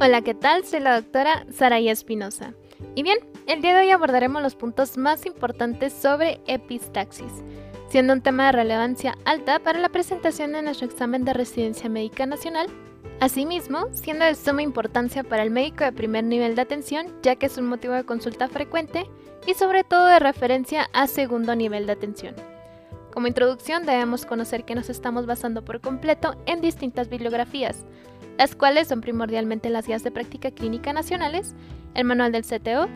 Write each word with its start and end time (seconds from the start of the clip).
Hola, 0.00 0.22
¿qué 0.22 0.34
tal? 0.34 0.64
Soy 0.64 0.80
la 0.80 1.00
doctora 1.00 1.46
Saraya 1.52 1.92
Espinosa. 1.92 2.52
Y 2.96 3.04
bien, 3.04 3.16
el 3.46 3.62
día 3.62 3.74
de 3.74 3.84
hoy 3.84 3.90
abordaremos 3.92 4.42
los 4.42 4.56
puntos 4.56 4.98
más 4.98 5.24
importantes 5.24 5.92
sobre 5.92 6.40
epistaxis, 6.48 7.32
siendo 7.88 8.12
un 8.12 8.20
tema 8.20 8.46
de 8.46 8.52
relevancia 8.52 9.16
alta 9.24 9.60
para 9.60 9.78
la 9.78 9.88
presentación 9.90 10.50
de 10.50 10.62
nuestro 10.62 10.88
examen 10.88 11.24
de 11.24 11.32
residencia 11.32 11.88
médica 11.88 12.26
nacional. 12.26 12.66
Asimismo, 13.20 13.86
siendo 13.92 14.24
de 14.24 14.34
suma 14.34 14.62
importancia 14.62 15.22
para 15.22 15.44
el 15.44 15.50
médico 15.50 15.84
de 15.84 15.92
primer 15.92 16.24
nivel 16.24 16.56
de 16.56 16.62
atención, 16.62 17.06
ya 17.22 17.36
que 17.36 17.46
es 17.46 17.56
un 17.56 17.68
motivo 17.68 17.94
de 17.94 18.04
consulta 18.04 18.48
frecuente 18.48 19.08
y 19.46 19.54
sobre 19.54 19.84
todo 19.84 20.06
de 20.06 20.18
referencia 20.18 20.90
a 20.92 21.06
segundo 21.06 21.54
nivel 21.54 21.86
de 21.86 21.92
atención. 21.92 22.34
Como 23.12 23.28
introducción 23.28 23.86
debemos 23.86 24.26
conocer 24.26 24.64
que 24.64 24.74
nos 24.74 24.90
estamos 24.90 25.24
basando 25.24 25.64
por 25.64 25.80
completo 25.80 26.34
en 26.46 26.60
distintas 26.60 27.08
bibliografías, 27.08 27.84
las 28.38 28.54
cuales 28.54 28.88
son 28.88 29.00
primordialmente 29.00 29.70
las 29.70 29.86
guías 29.86 30.04
de 30.04 30.10
práctica 30.10 30.50
clínica 30.50 30.92
nacionales, 30.92 31.54
el 31.94 32.04
manual 32.04 32.32
del 32.32 32.44
CTO, 32.44 32.88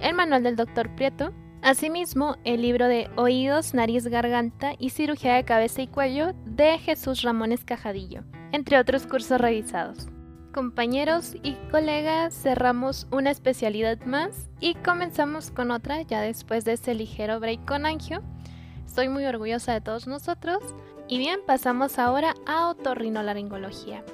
el 0.00 0.14
manual 0.14 0.42
del 0.42 0.56
Dr. 0.56 0.94
Prieto, 0.94 1.32
asimismo 1.62 2.36
el 2.44 2.62
libro 2.62 2.88
de 2.88 3.08
Oídos, 3.16 3.74
Nariz, 3.74 4.06
Garganta 4.06 4.72
y 4.78 4.90
Cirugía 4.90 5.34
de 5.34 5.44
Cabeza 5.44 5.82
y 5.82 5.86
Cuello 5.86 6.32
de 6.44 6.78
Jesús 6.78 7.22
Ramones 7.22 7.64
Cajadillo, 7.64 8.24
entre 8.52 8.78
otros 8.78 9.06
cursos 9.06 9.40
revisados. 9.40 10.08
Compañeros 10.52 11.34
y 11.42 11.54
colegas, 11.70 12.34
cerramos 12.34 13.06
una 13.10 13.30
especialidad 13.30 13.98
más 14.04 14.50
y 14.60 14.74
comenzamos 14.74 15.50
con 15.50 15.70
otra 15.70 16.02
ya 16.02 16.20
después 16.20 16.66
de 16.66 16.74
ese 16.74 16.94
ligero 16.94 17.40
break 17.40 17.64
con 17.64 17.86
Angio. 17.86 18.22
Estoy 18.84 19.08
muy 19.08 19.24
orgullosa 19.24 19.72
de 19.72 19.80
todos 19.80 20.06
nosotros. 20.06 20.58
Y 21.08 21.16
bien, 21.16 21.40
pasamos 21.46 21.98
ahora 21.98 22.34
a 22.46 22.68
otorrinolaringología. 22.68 24.04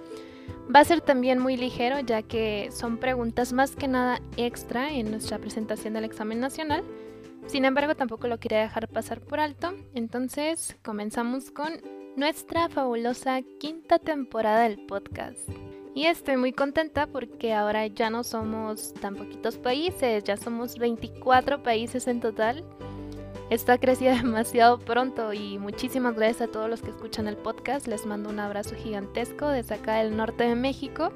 Va 0.75 0.81
a 0.81 0.85
ser 0.85 1.01
también 1.01 1.39
muy 1.39 1.57
ligero 1.57 2.01
ya 2.01 2.23
que 2.23 2.69
son 2.71 2.99
preguntas 2.99 3.53
más 3.55 3.75
que 3.75 3.89
nada 3.89 4.21
extra 4.37 4.93
en 4.93 5.11
nuestra 5.11 5.39
presentación 5.39 5.95
del 5.95 6.05
examen 6.05 6.41
nacional. 6.41 6.85
Sin 7.47 7.65
embargo, 7.65 7.95
tampoco 7.95 8.29
lo 8.29 8.39
quería 8.39 8.61
dejar 8.61 8.89
pasar 8.89 9.23
por 9.23 9.41
alto. 9.41 9.73
Entonces, 9.95 10.77
comenzamos 10.85 11.51
con 11.51 11.81
nuestra 12.17 12.69
fabulosa 12.69 13.41
quinta 13.59 13.99
temporada 13.99 14.65
del 14.65 14.85
podcast. 14.85 15.49
Y 15.95 16.05
estoy 16.05 16.37
muy 16.37 16.53
contenta 16.53 17.07
porque 17.07 17.55
ahora 17.55 17.87
ya 17.87 18.11
no 18.11 18.23
somos 18.23 18.93
tan 18.93 19.17
poquitos 19.17 19.57
países, 19.57 20.23
ya 20.23 20.37
somos 20.37 20.79
24 20.79 21.63
países 21.63 22.07
en 22.07 22.21
total. 22.21 22.63
Esto 23.51 23.73
ha 23.73 23.79
crecido 23.79 24.15
demasiado 24.17 24.79
pronto 24.79 25.33
y 25.33 25.59
muchísimas 25.59 26.15
gracias 26.15 26.49
a 26.49 26.53
todos 26.53 26.69
los 26.69 26.83
que 26.83 26.91
escuchan 26.91 27.27
el 27.29 27.37
podcast. 27.37 27.87
Les 27.87 28.05
mando 28.05 28.29
un 28.29 28.41
abrazo 28.41 28.75
gigantesco 28.75 29.49
desde 29.49 29.77
acá 29.77 29.97
del 29.97 30.17
norte 30.17 30.45
de 30.45 30.55
México. 30.55 31.13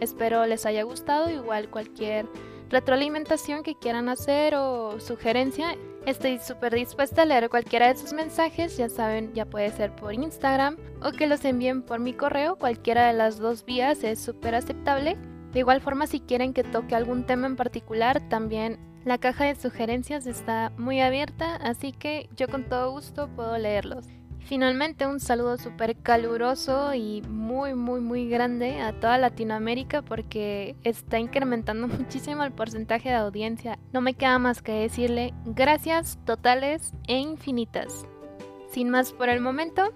Espero 0.00 0.44
les 0.46 0.66
haya 0.66 0.82
gustado. 0.82 1.30
Igual 1.30 1.70
cualquier 1.70 2.26
retroalimentación 2.70 3.62
que 3.62 3.76
quieran 3.76 4.08
hacer 4.08 4.54
o 4.56 4.98
sugerencia, 4.98 5.76
estoy 6.06 6.38
súper 6.38 6.74
dispuesta 6.74 7.22
a 7.22 7.24
leer 7.24 7.48
cualquiera 7.50 7.86
de 7.86 7.96
sus 7.96 8.12
mensajes. 8.12 8.76
Ya 8.76 8.88
saben, 8.88 9.32
ya 9.32 9.44
puede 9.44 9.70
ser 9.70 9.94
por 9.94 10.12
Instagram 10.12 10.76
o 11.02 11.12
que 11.12 11.28
los 11.28 11.44
envíen 11.44 11.82
por 11.82 12.00
mi 12.00 12.14
correo. 12.14 12.56
Cualquiera 12.56 13.06
de 13.06 13.12
las 13.12 13.38
dos 13.38 13.64
vías 13.64 14.02
es 14.02 14.18
súper 14.18 14.56
aceptable. 14.56 15.16
De 15.52 15.60
igual 15.60 15.80
forma, 15.80 16.08
si 16.08 16.18
quieren 16.18 16.52
que 16.52 16.64
toque 16.64 16.96
algún 16.96 17.26
tema 17.26 17.46
en 17.46 17.56
particular, 17.56 18.28
también 18.28 18.89
la 19.04 19.18
caja 19.18 19.44
de 19.44 19.54
sugerencias 19.54 20.26
está 20.26 20.72
muy 20.76 21.00
abierta, 21.00 21.56
así 21.56 21.92
que 21.92 22.28
yo 22.36 22.48
con 22.48 22.64
todo 22.64 22.90
gusto 22.90 23.28
puedo 23.28 23.56
leerlos. 23.56 24.06
Finalmente 24.40 25.06
un 25.06 25.20
saludo 25.20 25.58
súper 25.58 25.96
caluroso 25.96 26.92
y 26.94 27.22
muy 27.22 27.74
muy 27.74 28.00
muy 28.00 28.28
grande 28.28 28.80
a 28.80 28.92
toda 28.92 29.18
Latinoamérica 29.18 30.02
porque 30.02 30.76
está 30.82 31.18
incrementando 31.18 31.86
muchísimo 31.88 32.42
el 32.42 32.52
porcentaje 32.52 33.10
de 33.10 33.14
audiencia. 33.16 33.78
No 33.92 34.00
me 34.00 34.14
queda 34.14 34.38
más 34.38 34.60
que 34.62 34.72
decirle 34.72 35.34
gracias 35.44 36.18
totales 36.24 36.92
e 37.06 37.18
infinitas. 37.18 38.06
Sin 38.70 38.90
más 38.90 39.12
por 39.12 39.28
el 39.28 39.40
momento, 39.40 39.92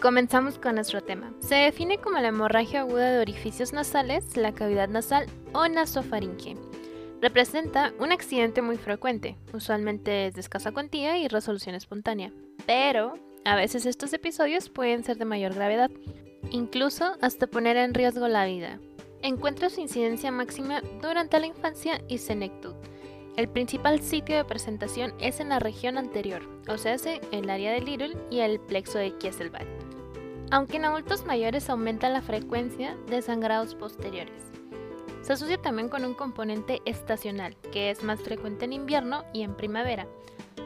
comenzamos 0.00 0.58
con 0.58 0.74
nuestro 0.76 1.00
tema. 1.00 1.32
Se 1.40 1.54
define 1.54 1.98
como 1.98 2.18
la 2.18 2.28
hemorragia 2.28 2.80
aguda 2.80 3.10
de 3.10 3.20
orificios 3.20 3.72
nasales, 3.72 4.36
la 4.36 4.52
cavidad 4.52 4.88
nasal 4.88 5.26
o 5.52 5.68
nasofaringe 5.68 6.56
Representa 7.20 7.94
un 7.98 8.12
accidente 8.12 8.60
muy 8.60 8.76
frecuente, 8.76 9.36
usualmente 9.54 10.30
de 10.30 10.40
escasa 10.40 10.72
cuantía 10.72 11.16
y 11.18 11.28
resolución 11.28 11.74
espontánea, 11.74 12.30
pero 12.66 13.14
a 13.44 13.56
veces 13.56 13.86
estos 13.86 14.12
episodios 14.12 14.68
pueden 14.68 15.02
ser 15.02 15.16
de 15.16 15.24
mayor 15.24 15.54
gravedad, 15.54 15.90
incluso 16.50 17.16
hasta 17.22 17.46
poner 17.46 17.78
en 17.78 17.94
riesgo 17.94 18.28
la 18.28 18.44
vida. 18.44 18.80
Encuentra 19.22 19.70
su 19.70 19.80
incidencia 19.80 20.30
máxima 20.30 20.82
durante 21.00 21.40
la 21.40 21.46
infancia 21.46 22.02
y 22.06 22.18
senectud. 22.18 22.74
El 23.36 23.48
principal 23.48 24.00
sitio 24.00 24.36
de 24.36 24.44
presentación 24.44 25.14
es 25.18 25.40
en 25.40 25.48
la 25.48 25.58
región 25.58 25.98
anterior, 25.98 26.42
o 26.68 26.76
sea, 26.76 26.96
el 27.32 27.50
área 27.50 27.72
de 27.72 27.80
Little 27.80 28.16
y 28.30 28.40
el 28.40 28.60
plexo 28.60 28.98
de 28.98 29.16
Kieselbach. 29.16 29.66
Aunque 30.50 30.76
en 30.76 30.84
adultos 30.84 31.24
mayores 31.24 31.68
aumenta 31.70 32.08
la 32.08 32.22
frecuencia 32.22 32.96
de 33.08 33.22
sangrados 33.22 33.74
posteriores. 33.74 34.55
Se 35.26 35.32
asocia 35.32 35.60
también 35.60 35.88
con 35.88 36.04
un 36.04 36.14
componente 36.14 36.82
estacional, 36.84 37.56
que 37.72 37.90
es 37.90 38.04
más 38.04 38.20
frecuente 38.20 38.64
en 38.64 38.72
invierno 38.72 39.24
y 39.32 39.42
en 39.42 39.56
primavera, 39.56 40.06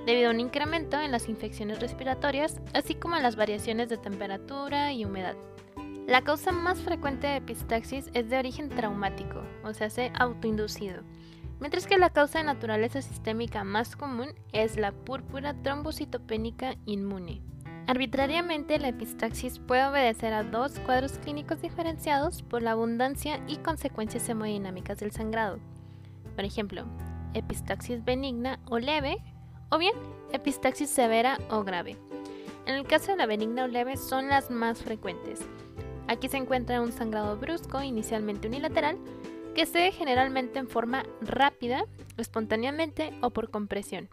debido 0.04 0.28
a 0.28 0.32
un 0.34 0.40
incremento 0.40 1.00
en 1.00 1.12
las 1.12 1.30
infecciones 1.30 1.80
respiratorias, 1.80 2.60
así 2.74 2.94
como 2.94 3.16
en 3.16 3.22
las 3.22 3.36
variaciones 3.36 3.88
de 3.88 3.96
temperatura 3.96 4.92
y 4.92 5.06
humedad. 5.06 5.34
La 6.06 6.24
causa 6.24 6.52
más 6.52 6.78
frecuente 6.78 7.26
de 7.26 7.36
epistaxis 7.36 8.10
es 8.12 8.28
de 8.28 8.38
origen 8.38 8.68
traumático, 8.68 9.42
o 9.64 9.72
sea, 9.72 9.88
se 9.88 10.12
autoinducido, 10.18 11.04
mientras 11.58 11.86
que 11.86 11.96
la 11.96 12.10
causa 12.10 12.40
de 12.40 12.44
naturaleza 12.44 13.00
sistémica 13.00 13.64
más 13.64 13.96
común 13.96 14.34
es 14.52 14.76
la 14.76 14.92
púrpura 14.92 15.54
trombocitopénica 15.62 16.76
inmune. 16.84 17.40
Arbitrariamente, 17.90 18.78
la 18.78 18.90
epistaxis 18.90 19.58
puede 19.58 19.84
obedecer 19.84 20.32
a 20.32 20.44
dos 20.44 20.78
cuadros 20.78 21.18
clínicos 21.18 21.60
diferenciados 21.60 22.44
por 22.44 22.62
la 22.62 22.70
abundancia 22.70 23.40
y 23.48 23.56
consecuencias 23.56 24.28
hemodinámicas 24.28 25.00
del 25.00 25.10
sangrado. 25.10 25.58
Por 26.36 26.44
ejemplo, 26.44 26.84
epistaxis 27.34 28.04
benigna 28.04 28.60
o 28.66 28.78
leve, 28.78 29.16
o 29.70 29.78
bien 29.78 29.94
epistaxis 30.32 30.88
severa 30.88 31.36
o 31.50 31.64
grave. 31.64 31.96
En 32.64 32.76
el 32.76 32.86
caso 32.86 33.10
de 33.10 33.16
la 33.16 33.26
benigna 33.26 33.64
o 33.64 33.66
leve 33.66 33.96
son 33.96 34.28
las 34.28 34.52
más 34.52 34.84
frecuentes. 34.84 35.40
Aquí 36.06 36.28
se 36.28 36.36
encuentra 36.36 36.82
un 36.82 36.92
sangrado 36.92 37.38
brusco, 37.38 37.82
inicialmente 37.82 38.46
unilateral, 38.46 38.98
que 39.52 39.66
se 39.66 39.78
ve 39.78 39.90
generalmente 39.90 40.60
en 40.60 40.68
forma 40.68 41.02
rápida, 41.22 41.86
espontáneamente 42.16 43.12
o 43.20 43.30
por 43.30 43.50
compresión. 43.50 44.08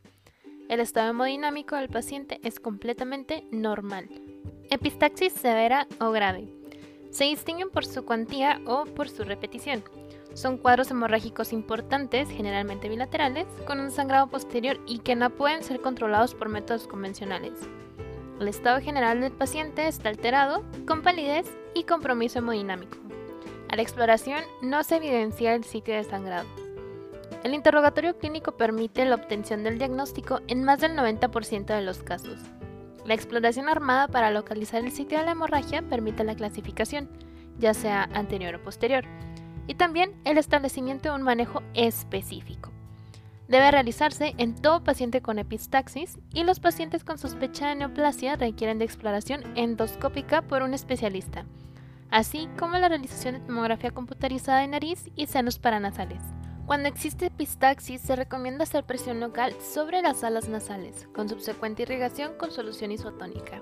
El 0.69 0.81
estado 0.81 1.11
hemodinámico 1.11 1.77
del 1.77 1.87
paciente 1.87 2.41
es 2.43 2.59
completamente 2.59 3.45
normal. 3.51 4.09
Epistaxis 4.69 5.31
severa 5.31 5.87
o 6.01 6.11
grave. 6.11 6.49
Se 7.09 7.23
distinguen 7.23 7.69
por 7.69 7.85
su 7.85 8.03
cuantía 8.03 8.59
o 8.65 8.83
por 8.83 9.07
su 9.07 9.23
repetición. 9.23 9.81
Son 10.33 10.57
cuadros 10.57 10.91
hemorrágicos 10.91 11.53
importantes, 11.53 12.29
generalmente 12.29 12.89
bilaterales, 12.89 13.47
con 13.65 13.79
un 13.79 13.91
sangrado 13.91 14.27
posterior 14.27 14.77
y 14.85 14.99
que 14.99 15.15
no 15.15 15.29
pueden 15.29 15.63
ser 15.63 15.79
controlados 15.79 16.35
por 16.35 16.49
métodos 16.49 16.85
convencionales. 16.85 17.53
El 18.41 18.49
estado 18.49 18.81
general 18.81 19.21
del 19.21 19.31
paciente 19.31 19.87
está 19.87 20.09
alterado, 20.09 20.65
con 20.85 21.01
palidez 21.01 21.47
y 21.75 21.83
compromiso 21.83 22.39
hemodinámico. 22.39 22.97
A 23.69 23.77
la 23.77 23.81
exploración 23.81 24.43
no 24.61 24.83
se 24.83 24.97
evidencia 24.97 25.55
el 25.55 25.63
sitio 25.63 25.95
de 25.95 26.03
sangrado. 26.03 26.66
El 27.43 27.53
interrogatorio 27.53 28.17
clínico 28.17 28.57
permite 28.57 29.05
la 29.05 29.15
obtención 29.15 29.63
del 29.63 29.77
diagnóstico 29.77 30.41
en 30.47 30.63
más 30.63 30.79
del 30.79 30.95
90% 30.95 31.65
de 31.65 31.81
los 31.81 32.03
casos. 32.03 32.39
La 33.05 33.13
exploración 33.13 33.69
armada 33.69 34.07
para 34.07 34.31
localizar 34.31 34.83
el 34.83 34.91
sitio 34.91 35.19
de 35.19 35.25
la 35.25 35.31
hemorragia 35.31 35.81
permite 35.81 36.23
la 36.23 36.35
clasificación, 36.35 37.09
ya 37.57 37.73
sea 37.73 38.09
anterior 38.13 38.55
o 38.55 38.63
posterior, 38.63 39.05
y 39.67 39.75
también 39.75 40.19
el 40.25 40.37
establecimiento 40.37 41.09
de 41.09 41.15
un 41.15 41.21
manejo 41.21 41.61
específico. 41.73 42.71
Debe 43.47 43.71
realizarse 43.71 44.33
en 44.37 44.55
todo 44.55 44.83
paciente 44.83 45.21
con 45.21 45.39
epistaxis 45.39 46.17
y 46.33 46.43
los 46.43 46.59
pacientes 46.59 47.05
con 47.05 47.17
sospecha 47.17 47.69
de 47.69 47.75
neoplasia 47.75 48.35
requieren 48.35 48.77
de 48.77 48.85
exploración 48.85 49.41
endoscópica 49.55 50.41
por 50.41 50.63
un 50.63 50.73
especialista, 50.73 51.45
así 52.09 52.49
como 52.59 52.77
la 52.77 52.89
realización 52.89 53.35
de 53.35 53.39
tomografía 53.41 53.91
computarizada 53.91 54.59
de 54.59 54.67
nariz 54.67 55.09
y 55.15 55.27
senos 55.27 55.59
paranasales. 55.59 56.21
Cuando 56.67 56.89
existe 56.89 57.27
epistaxis, 57.27 58.01
se 58.01 58.17
recomienda 58.17 58.63
hacer 58.63 58.83
presión 58.83 59.21
local 59.21 59.55
sobre 59.61 60.01
las 60.01 60.25
alas 60.25 60.49
nasales, 60.49 61.07
con 61.15 61.29
subsecuente 61.29 61.83
irrigación 61.83 62.33
con 62.37 62.51
solución 62.51 62.91
isotónica. 62.91 63.61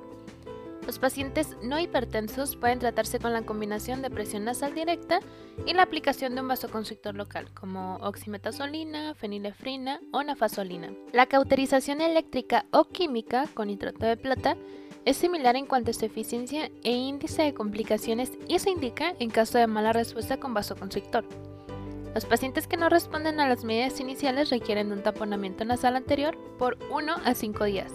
Los 0.88 0.98
pacientes 0.98 1.56
no 1.62 1.80
hipertensos 1.80 2.56
pueden 2.56 2.80
tratarse 2.80 3.19
con 3.19 3.31
la 3.31 3.44
combinación 3.44 4.02
de 4.02 4.10
presión 4.10 4.44
nasal 4.44 4.74
directa 4.74 5.19
y 5.68 5.74
la 5.74 5.84
aplicación 5.84 6.34
de 6.34 6.42
un 6.42 6.48
vasoconstrictor 6.48 7.13
local, 7.13 7.54
como 7.54 7.98
oximetazolina, 7.98 9.13
fenilefrina 9.13 10.00
o 10.12 10.24
nafasolina. 10.24 10.92
La 11.13 11.28
cauterización 11.28 12.01
eléctrica 12.01 12.66
o 12.72 12.86
química 12.86 13.46
con 13.54 13.68
nitrato 13.68 14.08
de 14.08 14.18
plata 14.18 14.58
es 15.06 15.16
similar 15.16 15.56
en 15.56 15.68
cuanto 15.68 15.92
a 15.92 15.94
su 15.94 16.06
eficiencia 16.06 16.72
e 16.84 16.92
índice 16.92 17.44
de 17.44 17.54
complicaciones 17.54 18.31
y 18.48 18.58
se 18.58 18.72
indica 18.72 19.13
en 19.19 19.30
caso 19.30 19.60
de 19.60 19.68
mala 19.68 19.94
respuesta 19.94 20.40
con 20.40 20.56
vasoconstrictor. 20.56 21.55
Los 22.15 22.23
pacientes 22.23 22.65
que 22.65 22.77
no 22.77 22.88
responden 22.88 23.41
a 23.41 23.50
las 23.50 23.65
medidas 23.65 24.00
iniciales 24.00 24.50
requieren 24.50 24.94
un 24.94 25.03
taponamiento 25.03 25.65
nasal 25.65 25.97
anterior 25.97 26.38
por 26.57 26.77
1 26.89 27.13
a 27.25 27.35
5 27.35 27.65
días. 27.65 27.91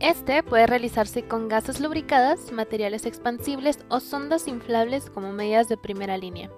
Este 0.00 0.42
puede 0.42 0.66
realizarse 0.66 1.22
con 1.22 1.46
gasas 1.46 1.78
lubricadas, 1.78 2.50
materiales 2.50 3.06
expansibles 3.06 3.78
o 3.88 4.00
sondas 4.00 4.48
inflables 4.48 5.10
como 5.10 5.32
medidas 5.32 5.68
de 5.68 5.76
primera 5.76 6.18
línea. 6.18 6.50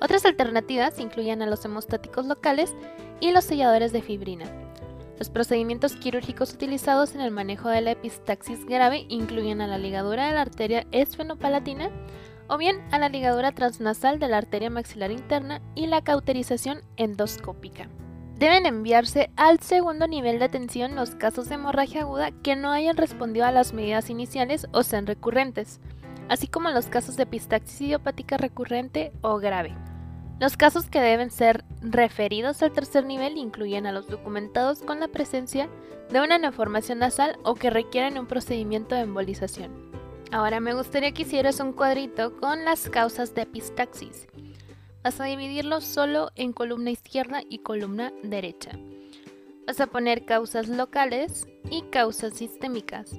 Otras 0.00 0.26
alternativas 0.26 0.98
incluyen 0.98 1.42
a 1.42 1.46
los 1.46 1.64
hemostáticos 1.64 2.26
locales 2.26 2.74
y 3.20 3.30
los 3.30 3.44
selladores 3.44 3.92
de 3.92 4.02
fibrina. 4.02 4.46
Los 5.20 5.30
procedimientos 5.30 5.94
quirúrgicos 5.94 6.52
utilizados 6.52 7.14
en 7.14 7.20
el 7.20 7.30
manejo 7.30 7.68
de 7.68 7.82
la 7.82 7.92
epistaxis 7.92 8.66
grave 8.66 9.06
incluyen 9.08 9.60
a 9.60 9.68
la 9.68 9.78
ligadura 9.78 10.26
de 10.26 10.34
la 10.34 10.40
arteria 10.40 10.88
esfenopalatina 10.90 11.88
o 12.48 12.58
bien 12.58 12.82
a 12.90 12.98
la 12.98 13.08
ligadura 13.08 13.52
transnasal 13.52 14.18
de 14.18 14.28
la 14.28 14.38
arteria 14.38 14.70
maxilar 14.70 15.10
interna 15.10 15.60
y 15.74 15.86
la 15.86 16.02
cauterización 16.02 16.82
endoscópica. 16.96 17.88
Deben 18.38 18.66
enviarse 18.66 19.30
al 19.36 19.60
segundo 19.60 20.06
nivel 20.06 20.38
de 20.38 20.44
atención 20.44 20.94
los 20.94 21.14
casos 21.14 21.48
de 21.48 21.54
hemorragia 21.54 22.02
aguda 22.02 22.32
que 22.42 22.54
no 22.54 22.70
hayan 22.70 22.96
respondido 22.96 23.46
a 23.46 23.52
las 23.52 23.72
medidas 23.72 24.10
iniciales 24.10 24.66
o 24.72 24.82
sean 24.82 25.06
recurrentes, 25.06 25.80
así 26.28 26.46
como 26.46 26.68
los 26.70 26.86
casos 26.86 27.16
de 27.16 27.22
epistaxis 27.22 27.80
idiopática 27.80 28.36
recurrente 28.36 29.12
o 29.22 29.38
grave. 29.38 29.74
Los 30.38 30.58
casos 30.58 30.90
que 30.90 31.00
deben 31.00 31.30
ser 31.30 31.64
referidos 31.80 32.62
al 32.62 32.72
tercer 32.72 33.06
nivel 33.06 33.38
incluyen 33.38 33.86
a 33.86 33.92
los 33.92 34.06
documentados 34.06 34.82
con 34.82 35.00
la 35.00 35.08
presencia 35.08 35.70
de 36.10 36.20
una 36.20 36.36
neoformación 36.36 36.98
nasal 36.98 37.38
o 37.42 37.54
que 37.54 37.70
requieren 37.70 38.18
un 38.18 38.26
procedimiento 38.26 38.94
de 38.94 39.00
embolización. 39.00 39.85
Ahora 40.32 40.58
me 40.58 40.74
gustaría 40.74 41.12
que 41.12 41.22
hicieras 41.22 41.60
un 41.60 41.72
cuadrito 41.72 42.36
con 42.36 42.64
las 42.64 42.88
causas 42.88 43.34
de 43.34 43.42
epistaxis. 43.42 44.26
Vas 45.04 45.20
a 45.20 45.24
dividirlo 45.24 45.80
solo 45.80 46.30
en 46.34 46.52
columna 46.52 46.90
izquierda 46.90 47.42
y 47.48 47.58
columna 47.58 48.12
derecha. 48.24 48.72
Vas 49.66 49.80
a 49.80 49.86
poner 49.86 50.24
causas 50.24 50.68
locales 50.68 51.46
y 51.70 51.82
causas 51.82 52.34
sistémicas. 52.34 53.12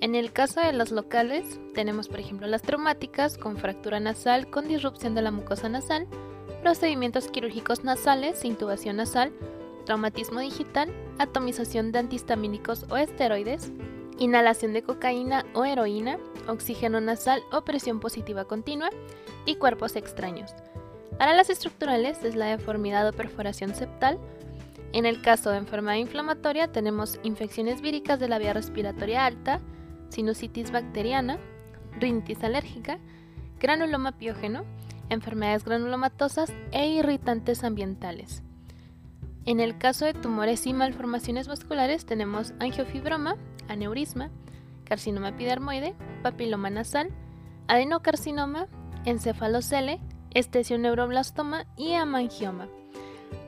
En 0.00 0.14
el 0.14 0.32
caso 0.32 0.60
de 0.60 0.72
las 0.72 0.90
locales, 0.90 1.60
tenemos 1.74 2.08
por 2.08 2.20
ejemplo 2.20 2.46
las 2.46 2.62
traumáticas 2.62 3.36
con 3.36 3.58
fractura 3.58 4.00
nasal 4.00 4.48
con 4.48 4.68
disrupción 4.68 5.14
de 5.14 5.22
la 5.22 5.30
mucosa 5.30 5.68
nasal, 5.68 6.08
procedimientos 6.62 7.28
quirúrgicos 7.28 7.84
nasales, 7.84 8.44
intubación 8.44 8.96
nasal, 8.96 9.32
traumatismo 9.84 10.40
digital, 10.40 10.90
atomización 11.18 11.92
de 11.92 12.00
antihistamínicos 12.00 12.86
o 12.88 12.96
esteroides, 12.96 13.70
inhalación 14.22 14.72
de 14.72 14.82
cocaína 14.82 15.44
o 15.52 15.64
heroína, 15.64 16.16
oxígeno 16.46 17.00
nasal 17.00 17.42
o 17.50 17.62
presión 17.62 17.98
positiva 17.98 18.44
continua 18.44 18.90
y 19.46 19.56
cuerpos 19.56 19.96
extraños. 19.96 20.54
Para 21.18 21.34
las 21.34 21.50
estructurales 21.50 22.22
es 22.22 22.36
la 22.36 22.46
deformidad 22.46 23.08
o 23.08 23.12
perforación 23.12 23.74
septal. 23.74 24.18
En 24.92 25.06
el 25.06 25.22
caso 25.22 25.50
de 25.50 25.58
enfermedad 25.58 25.96
inflamatoria 25.96 26.70
tenemos 26.70 27.18
infecciones 27.24 27.80
víricas 27.80 28.20
de 28.20 28.28
la 28.28 28.38
vía 28.38 28.52
respiratoria 28.52 29.26
alta, 29.26 29.60
sinusitis 30.08 30.70
bacteriana, 30.70 31.38
rinitis 31.98 32.44
alérgica, 32.44 32.98
granuloma 33.58 34.12
piógeno, 34.12 34.64
enfermedades 35.10 35.64
granulomatosas 35.64 36.52
e 36.70 36.86
irritantes 36.86 37.64
ambientales. 37.64 38.42
En 39.44 39.58
el 39.58 39.76
caso 39.76 40.04
de 40.04 40.14
tumores 40.14 40.66
y 40.66 40.72
malformaciones 40.72 41.48
vasculares 41.48 42.06
tenemos 42.06 42.52
angiofibroma, 42.60 43.36
aneurisma, 43.68 44.30
carcinoma 44.84 45.30
epidermoide, 45.30 45.94
papiloma 46.22 46.70
nasal, 46.70 47.10
adenocarcinoma, 47.66 48.68
encefalocele, 49.04 50.00
estesioneuroblastoma 50.34 51.66
y 51.76 51.94
amangioma. 51.94 52.68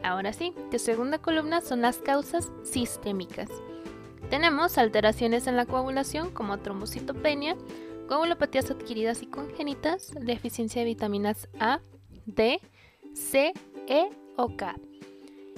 Ahora 0.02 0.32
sí, 0.32 0.52
de 0.70 0.79
segunda 0.79 1.19
columna 1.19 1.61
son 1.61 1.81
las 1.81 1.99
causas 1.99 2.50
sistémicas. 2.64 3.49
Tenemos 4.31 4.79
alteraciones 4.79 5.46
en 5.46 5.56
la 5.56 5.67
coagulación 5.67 6.31
como 6.31 6.58
trombocitopenia, 6.58 7.56
coagulopatías 8.08 8.70
adquiridas 8.70 9.23
y 9.23 9.26
congénitas, 9.26 10.12
deficiencia 10.20 10.81
de 10.81 10.87
vitaminas 10.87 11.49
A, 11.61 11.81
D, 12.26 12.61
C, 13.14 13.52
E 13.87 14.08
o 14.37 14.56
K. 14.56 14.75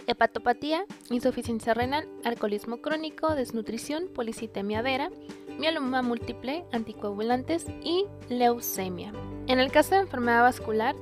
Hepatopatía, 0.06 0.84
insuficiencia 1.10 1.74
renal, 1.74 2.08
alcoholismo 2.24 2.78
crónico, 2.78 3.34
desnutrición, 3.34 4.08
policitemia 4.08 4.80
vera, 4.80 5.10
mieloma 5.58 6.02
múltiple, 6.02 6.64
anticoagulantes 6.72 7.66
y 7.82 8.06
leucemia. 8.28 9.12
En 9.48 9.58
el 9.58 9.72
caso 9.72 9.96
de 9.96 10.02
enfermedad 10.02 10.42
vascular, 10.42 10.94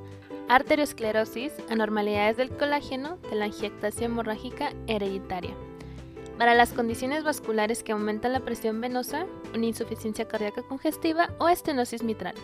arteriosclerosis, 0.49 1.53
anormalidades 1.69 2.39
del 2.39 2.57
colágeno, 2.57 3.19
telangiectasia 3.29 4.07
hemorrágica 4.07 4.73
hereditaria. 4.87 5.55
Para 6.39 6.55
las 6.55 6.73
condiciones 6.73 7.25
vasculares 7.25 7.83
que 7.83 7.93
aumentan 7.93 8.33
la 8.33 8.41
presión 8.41 8.81
venosa, 8.81 9.27
una 9.55 9.67
insuficiencia 9.67 10.27
cardíaca 10.27 10.63
congestiva 10.63 11.31
o 11.39 11.49
estenosis 11.49 12.03
mitral. 12.03 12.35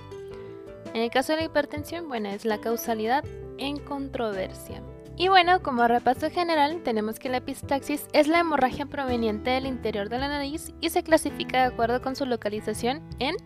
En 0.92 1.02
el 1.02 1.10
caso 1.10 1.32
de 1.32 1.38
la 1.38 1.44
hipertensión, 1.44 2.08
bueno, 2.08 2.28
es 2.28 2.44
la 2.44 2.60
causalidad 2.60 3.24
en 3.58 3.78
controversia. 3.78 4.82
Y 5.20 5.28
bueno, 5.28 5.62
como 5.62 5.86
repaso 5.86 6.30
general, 6.30 6.82
tenemos 6.82 7.18
que 7.18 7.28
la 7.28 7.36
epistaxis 7.36 8.06
es 8.14 8.26
la 8.26 8.38
hemorragia 8.38 8.86
proveniente 8.86 9.50
del 9.50 9.66
interior 9.66 10.08
de 10.08 10.16
la 10.16 10.28
nariz 10.28 10.72
y 10.80 10.88
se 10.88 11.02
clasifica 11.02 11.58
de 11.58 11.64
acuerdo 11.66 12.00
con 12.00 12.16
su 12.16 12.24
localización 12.24 13.02
en 13.18 13.36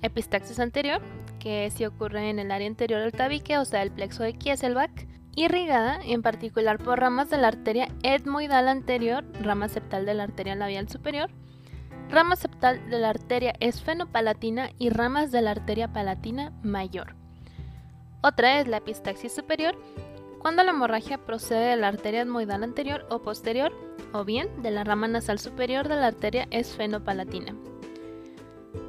epistaxis 0.00 0.58
anterior, 0.58 1.02
que 1.38 1.70
si 1.76 1.84
ocurre 1.84 2.30
en 2.30 2.38
el 2.38 2.50
área 2.50 2.66
anterior 2.66 3.02
del 3.02 3.12
tabique, 3.12 3.58
o 3.58 3.66
sea, 3.66 3.82
el 3.82 3.90
plexo 3.92 4.22
de 4.22 4.32
Kieselbach, 4.32 5.06
irrigada 5.36 6.00
en 6.02 6.22
particular 6.22 6.78
por 6.78 6.98
ramas 6.98 7.28
de 7.28 7.36
la 7.36 7.48
arteria 7.48 7.88
etmoidal 8.02 8.66
anterior, 8.66 9.22
rama 9.42 9.68
septal 9.68 10.06
de 10.06 10.14
la 10.14 10.22
arteria 10.22 10.54
labial 10.54 10.88
superior, 10.88 11.28
rama 12.08 12.34
septal 12.34 12.88
de 12.88 12.98
la 12.98 13.10
arteria 13.10 13.52
esfenopalatina 13.60 14.70
y 14.78 14.88
ramas 14.88 15.30
de 15.32 15.42
la 15.42 15.50
arteria 15.50 15.92
palatina 15.92 16.54
mayor. 16.62 17.14
Otra 18.22 18.60
es 18.60 18.68
la 18.68 18.78
epistaxis 18.78 19.34
superior, 19.34 19.76
cuando 20.40 20.64
la 20.64 20.70
hemorragia 20.70 21.18
procede 21.18 21.70
de 21.70 21.76
la 21.76 21.88
arteria 21.88 22.22
etmoidal 22.22 22.64
anterior 22.64 23.06
o 23.10 23.20
posterior, 23.20 23.72
o 24.12 24.24
bien 24.24 24.62
de 24.62 24.70
la 24.70 24.84
rama 24.84 25.06
nasal 25.06 25.38
superior 25.38 25.86
de 25.86 25.96
la 25.96 26.08
arteria 26.08 26.48
esfenopalatina. 26.50 27.54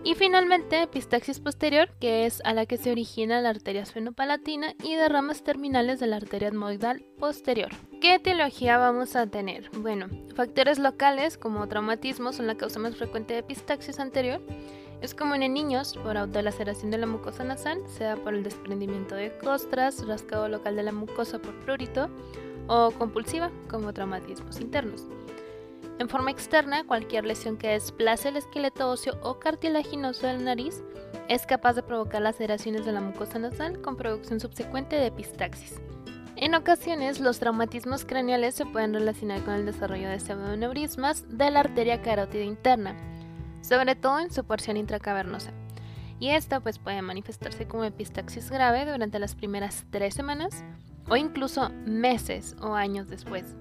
Y 0.04 0.16
finalmente, 0.16 0.82
epistaxis 0.82 1.40
posterior, 1.40 1.90
que 2.00 2.26
es 2.26 2.42
a 2.44 2.54
la 2.54 2.66
que 2.66 2.78
se 2.78 2.92
origina 2.92 3.42
la 3.42 3.50
arteria 3.50 3.84
esfenopalatina 3.84 4.74
y 4.84 4.96
de 4.96 5.10
ramas 5.10 5.44
terminales 5.44 6.00
de 6.00 6.08
la 6.08 6.16
arteria 6.16 6.48
etmoidal 6.48 7.06
posterior. 7.20 7.70
¿Qué 8.00 8.16
etiología 8.16 8.78
vamos 8.78 9.16
a 9.16 9.28
tener? 9.28 9.70
Bueno, 9.78 10.08
factores 10.36 10.80
locales 10.80 11.38
como 11.38 11.68
traumatismo 11.68 12.34
son 12.34 12.48
la 12.48 12.56
causa 12.56 12.80
más 12.80 12.96
frecuente 12.96 13.34
de 13.34 13.42
epistaxis 13.42 14.00
anterior. 14.00 14.42
Es 15.02 15.16
común 15.16 15.42
en 15.42 15.56
niños 15.56 15.96
por 16.04 16.16
autolaceración 16.16 16.92
de 16.92 17.00
la 17.00 17.08
mucosa 17.08 17.44
nasal, 17.44 17.82
sea 17.88 18.16
por 18.18 18.36
el 18.36 18.44
desprendimiento 18.44 19.16
de 19.16 19.36
costras, 19.40 20.06
rascado 20.06 20.48
local 20.48 20.76
de 20.76 20.84
la 20.84 20.92
mucosa 20.92 21.40
por 21.40 21.56
prurito 21.62 22.08
o 22.68 22.92
compulsiva 22.92 23.52
como 23.68 23.94
traumatismos 23.94 24.62
internos. 24.62 25.08
En 25.98 26.08
forma 26.08 26.30
externa, 26.30 26.84
cualquier 26.86 27.26
lesión 27.26 27.58
que 27.58 27.70
desplace 27.70 28.30
el 28.30 28.38
esqueleto 28.38 28.90
óseo 28.90 29.18
o 29.24 29.40
cartilaginoso 29.40 30.28
de 30.28 30.34
la 30.34 30.40
nariz 30.40 30.84
es 31.28 31.48
capaz 31.48 31.74
de 31.74 31.84
provocar 31.84 32.22
laceraciones 32.22 32.86
de 32.86 32.92
la 32.92 33.02
mucosa 33.02 33.40
nasal 33.40 33.82
con 33.82 33.98
producción 33.98 34.40
subsecuente 34.40 34.96
de 34.96 35.08
epistaxis. 35.08 35.80
En 36.36 36.56
ocasiones, 36.56 37.20
los 37.20 37.40
traumatismos 37.40 38.06
craneales 38.06 38.56
se 38.56 38.66
pueden 38.66 38.94
relacionar 38.94 39.44
con 39.44 39.54
el 39.56 39.66
desarrollo 39.66 40.10
de 40.10 40.20
pseudoneurismas 40.20 41.26
de 41.28 41.52
la 41.52 41.60
arteria 41.60 42.02
carótida 42.02 42.44
interna, 42.44 42.96
sobre 43.62 43.96
todo 43.96 44.20
en 44.20 44.32
su 44.32 44.44
porción 44.44 44.78
intracavernosa. 44.78 45.52
Y 46.20 46.30
esta 46.30 46.60
pues, 46.60 46.78
puede 46.78 47.02
manifestarse 47.02 47.68
como 47.68 47.84
epistaxis 47.84 48.52
grave 48.52 48.86
durante 48.86 49.18
las 49.18 49.34
primeras 49.36 49.86
tres 49.90 50.14
semanas 50.14 50.64
o 51.10 51.16
incluso 51.16 51.70
meses 51.86 52.56
o 52.62 52.76
años 52.76 53.08
después. 53.08 53.56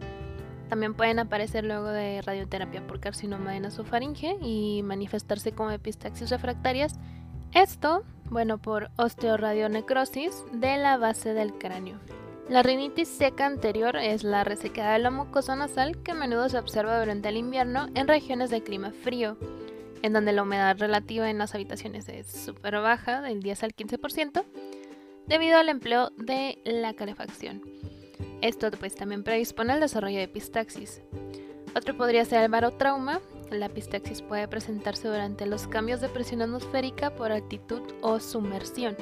También 0.69 0.95
pueden 0.95 1.19
aparecer 1.19 1.65
luego 1.65 1.89
de 1.89 2.23
radioterapia 2.23 2.87
por 2.87 3.01
carcinoma 3.01 3.53
de 3.53 3.61
nasofaringe 3.61 4.37
y 4.41 4.83
manifestarse 4.85 5.53
como 5.53 5.71
epistaxis 5.73 6.31
refractarias. 6.31 6.95
Esto, 7.53 8.05
bueno, 8.27 8.59
por 8.59 8.91
osteoradionecrosis 8.97 10.45
de 10.53 10.77
la 10.77 10.97
base 10.97 11.35
del 11.35 11.55
cráneo. 11.55 11.99
La 12.49 12.63
rinitis 12.63 13.09
seca 13.09 13.47
anterior 13.47 13.97
es 13.97 14.23
la 14.23 14.45
resecada 14.45 14.93
de 14.93 14.99
la 15.01 15.11
mucosa 15.11 15.57
nasal 15.57 16.03
que 16.03 16.13
a 16.13 16.15
menudo 16.15 16.49
se 16.49 16.59
observa 16.59 17.01
durante 17.01 17.29
el 17.29 17.37
invierno 17.37 17.89
en 17.95 18.07
regiones 18.07 18.51
de 18.51 18.63
clima 18.63 18.91
frío, 18.91 19.37
en 20.03 20.13
donde 20.13 20.33
la 20.33 20.43
humedad 20.43 20.77
relativa 20.79 21.31
en 21.31 21.39
las 21.39 21.55
habitaciones 21.55 22.09
es 22.09 22.27
súper 22.27 22.81
baja, 22.81 23.21
del 23.21 23.43
10 23.43 23.63
al 23.65 23.75
15%, 23.75 24.45
debido 25.27 25.59
al 25.59 25.69
empleo 25.69 26.11
de 26.17 26.61
la 26.65 26.95
calefacción. 26.95 27.63
Esto 28.41 28.71
pues 28.71 28.95
también 28.95 29.23
predispone 29.23 29.73
al 29.73 29.81
desarrollo 29.81 30.19
de 30.19 30.25
epistaxis. 30.25 31.03
Otro 31.75 31.97
podría 31.97 32.25
ser 32.25 32.43
el 32.43 32.51
barotrauma. 32.51 33.21
La 33.51 33.67
epistaxis 33.67 34.23
puede 34.23 34.49
presentarse 34.49 35.09
durante 35.09 35.47
los 35.47 35.67
cambios 35.67 36.01
de 36.01 36.09
presión 36.09 36.43
atmosférica 36.43 37.15
por 37.15 37.33
altitud 37.33 37.83
o 38.01 38.19
sumersión. 38.19 38.97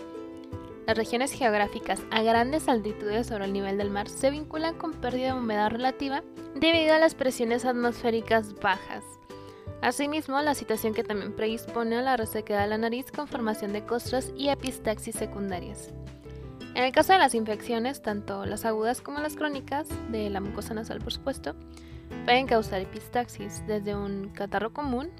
Las 0.86 0.96
regiones 0.96 1.32
geográficas 1.32 2.02
a 2.10 2.22
grandes 2.22 2.66
altitudes 2.66 3.26
sobre 3.26 3.44
el 3.44 3.52
nivel 3.52 3.76
del 3.76 3.90
mar 3.90 4.08
se 4.08 4.30
vinculan 4.30 4.74
con 4.74 4.92
pérdida 4.94 5.34
de 5.34 5.38
humedad 5.38 5.70
relativa 5.70 6.22
debido 6.54 6.94
a 6.94 6.98
las 6.98 7.14
presiones 7.14 7.64
atmosféricas 7.64 8.54
bajas. 8.54 9.04
Asimismo, 9.80 10.40
la 10.40 10.54
situación 10.54 10.92
que 10.92 11.04
también 11.04 11.34
predispone 11.34 11.96
a 11.96 12.02
la 12.02 12.16
resequedad 12.16 12.62
de 12.62 12.68
la 12.68 12.78
nariz 12.78 13.12
con 13.12 13.28
formación 13.28 13.72
de 13.72 13.84
costras 13.84 14.32
y 14.36 14.48
epistaxis 14.48 15.14
secundarias. 15.14 15.90
En 16.74 16.84
el 16.84 16.92
caso 16.92 17.12
de 17.12 17.18
las 17.18 17.34
infecciones, 17.34 18.02
tanto 18.02 18.44
las 18.44 18.64
agudas 18.64 19.00
como 19.00 19.20
las 19.20 19.36
crónicas, 19.36 19.88
de 20.10 20.30
la 20.30 20.40
mucosa 20.40 20.74
nasal 20.74 20.98
por 20.98 21.12
supuesto, 21.12 21.54
pueden 22.24 22.46
causar 22.46 22.80
epistaxis, 22.80 23.64
desde 23.66 23.94
un 23.94 24.30
catarro 24.30 24.72
común, 24.72 25.10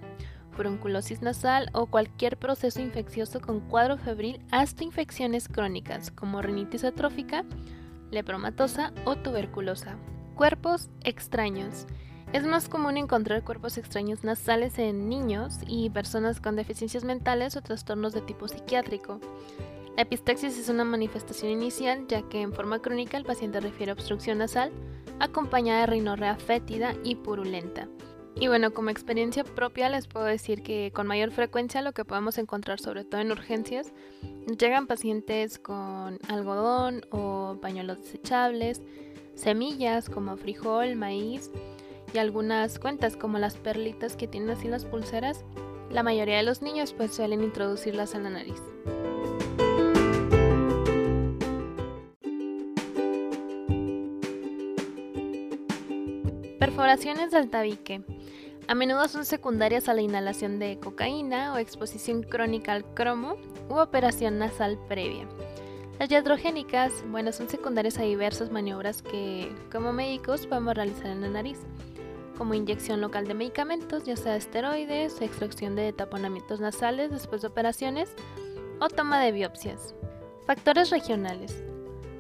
bronculosis 0.57 1.23
nasal 1.23 1.71
o 1.73 1.87
cualquier 1.87 2.37
proceso 2.37 2.81
infeccioso 2.83 3.41
con 3.41 3.61
cuadro 3.61 3.97
febril 3.97 4.41
hasta 4.51 4.85
infecciones 4.85 5.49
crónicas 5.49 6.11
como 6.11 6.43
rinitis 6.43 6.85
atrófica, 6.85 7.45
lepromatosa 8.11 8.93
o 9.05 9.17
tuberculosa. 9.17 9.97
Cuerpos 10.35 10.91
extraños. 11.05 11.87
Es 12.35 12.45
más 12.45 12.69
común 12.69 12.99
encontrar 12.99 13.43
cuerpos 13.43 13.79
extraños 13.79 14.23
nasales 14.23 14.79
en 14.79 15.09
niños 15.09 15.61
y 15.67 15.89
personas 15.89 16.43
con 16.43 16.57
deficiencias 16.57 17.03
mentales 17.03 17.57
o 17.57 17.63
trastornos 17.63 18.13
de 18.13 18.21
tipo 18.21 18.47
psiquiátrico. 18.47 19.19
La 19.97 20.03
epistaxis 20.03 20.59
es 20.59 20.69
una 20.69 20.85
manifestación 20.85 21.51
inicial 21.51 22.07
ya 22.07 22.21
que 22.29 22.43
en 22.43 22.53
forma 22.53 22.81
crónica 22.81 23.17
el 23.17 23.25
paciente 23.25 23.61
refiere 23.61 23.93
obstrucción 23.93 24.39
nasal 24.39 24.71
acompañada 25.21 25.81
de 25.81 25.87
rinorrea 25.87 26.37
fétida 26.37 26.95
y 27.03 27.15
purulenta. 27.15 27.89
Y 28.37 28.49
bueno, 28.49 28.73
como 28.75 28.91
experiencia 28.91 29.43
propia 29.43 29.89
les 29.89 30.07
puedo 30.07 30.27
decir 30.27 30.63
que 30.63 30.93
con 30.95 31.07
mayor 31.07 31.31
frecuencia 31.31 31.81
lo 31.81 31.93
que 31.93 32.05
podemos 32.05 32.37
encontrar, 32.37 32.79
sobre 32.79 33.05
todo 33.05 33.23
en 33.23 33.33
urgencias, 33.33 33.91
llegan 34.59 34.87
pacientes 34.87 35.59
con 35.59 36.19
algodón 36.29 37.01
o 37.11 37.57
pañuelos 37.63 38.03
desechables, 38.03 38.83
semillas 39.35 40.11
como 40.11 40.37
frijol, 40.37 40.95
maíz 40.95 41.51
y 42.13 42.19
algunas 42.19 42.79
cuentas 42.79 43.17
como 43.17 43.39
las 43.39 43.57
perlitas 43.57 44.17
que 44.17 44.29
tienen 44.29 44.51
así 44.51 44.69
las 44.69 44.85
pulseras. 44.85 45.45
La 45.91 46.03
mayoría 46.03 46.37
de 46.37 46.43
los 46.43 46.63
niños 46.63 46.93
pues 46.93 47.15
suelen 47.15 47.43
introducirlas 47.43 48.15
en 48.15 48.25
la 48.25 48.31
nariz. 48.31 48.63
Perforaciones 56.59 57.31
del 57.31 57.49
tabique. 57.51 58.03
A 58.69 58.75
menudo 58.75 59.09
son 59.09 59.25
secundarias 59.25 59.89
a 59.89 59.95
la 59.95 60.03
inhalación 60.03 60.59
de 60.59 60.79
cocaína 60.79 61.55
o 61.55 61.59
exposición 61.59 62.23
crónica 62.23 62.73
al 62.73 62.85
cromo 62.95 63.37
u 63.71 63.79
operación 63.79 64.39
nasal 64.39 64.79
previa. 64.89 65.27
Las 65.99 66.11
iatrogénicas, 66.11 66.93
bueno, 67.11 67.33
son 67.33 67.49
secundarias 67.49 67.99
a 67.99 68.03
diversas 68.03 68.53
maniobras 68.53 69.03
que, 69.03 69.51
como 69.73 69.93
médicos, 69.93 70.47
podemos 70.47 70.75
realizar 70.75 71.07
en 71.07 71.23
la 71.23 71.29
nariz, 71.29 71.59
como 72.39 72.55
inyección 72.55 73.01
local 73.01 73.27
de 73.27 73.35
medicamentos, 73.35 74.05
ya 74.05 74.17
sea 74.17 74.37
esteroides, 74.37 75.21
extracción 75.21 75.75
de 75.75 75.93
taponamientos 75.93 76.61
nasales 76.61 77.11
después 77.11 77.43
de 77.43 77.49
operaciones 77.49 78.15
o 78.81 78.89
toma 78.89 79.21
de 79.21 79.33
biopsias. 79.33 79.97
Factores 80.47 80.91
regionales. 80.91 81.63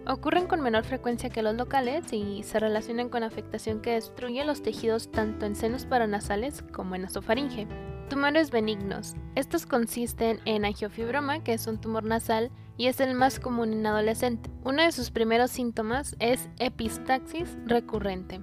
Ocurren 0.07 0.49
con 0.49 0.61
menor 0.61 0.85
frecuencia 0.85 1.31
que 1.31 1.43
los 1.43 1.55
locales 1.55 2.13
y 2.13 2.43
se 2.43 2.59
relacionan 2.59 3.11
con 3.11 3.23
afectación 3.23 3.81
que 3.81 3.93
destruye 3.93 4.45
los 4.45 4.63
tejidos 4.63 5.11
tanto 5.13 5.47
en 5.47 5.55
senos 5.55 5.87
paranasales 5.87 6.63
como 6.73 6.97
en 6.97 7.03
nasofaringe. 7.03 7.69
Tumores 8.11 8.51
benignos. 8.51 9.15
Estos 9.35 9.67
consisten 9.67 10.41
en 10.47 10.65
angiofibroma, 10.65 11.45
que 11.45 11.53
es 11.53 11.67
un 11.67 11.79
tumor 11.79 12.05
nasal 12.05 12.51
y 12.77 12.87
es 12.87 13.01
el 13.01 13.15
más 13.15 13.39
común 13.39 13.73
en 13.73 13.87
adolescente. 13.87 14.51
Uno 14.65 14.83
de 14.83 14.93
sus 14.93 15.11
primeros 15.11 15.51
síntomas 15.51 16.17
es 16.19 16.49
epistaxis 16.59 17.57
recurrente. 17.67 18.41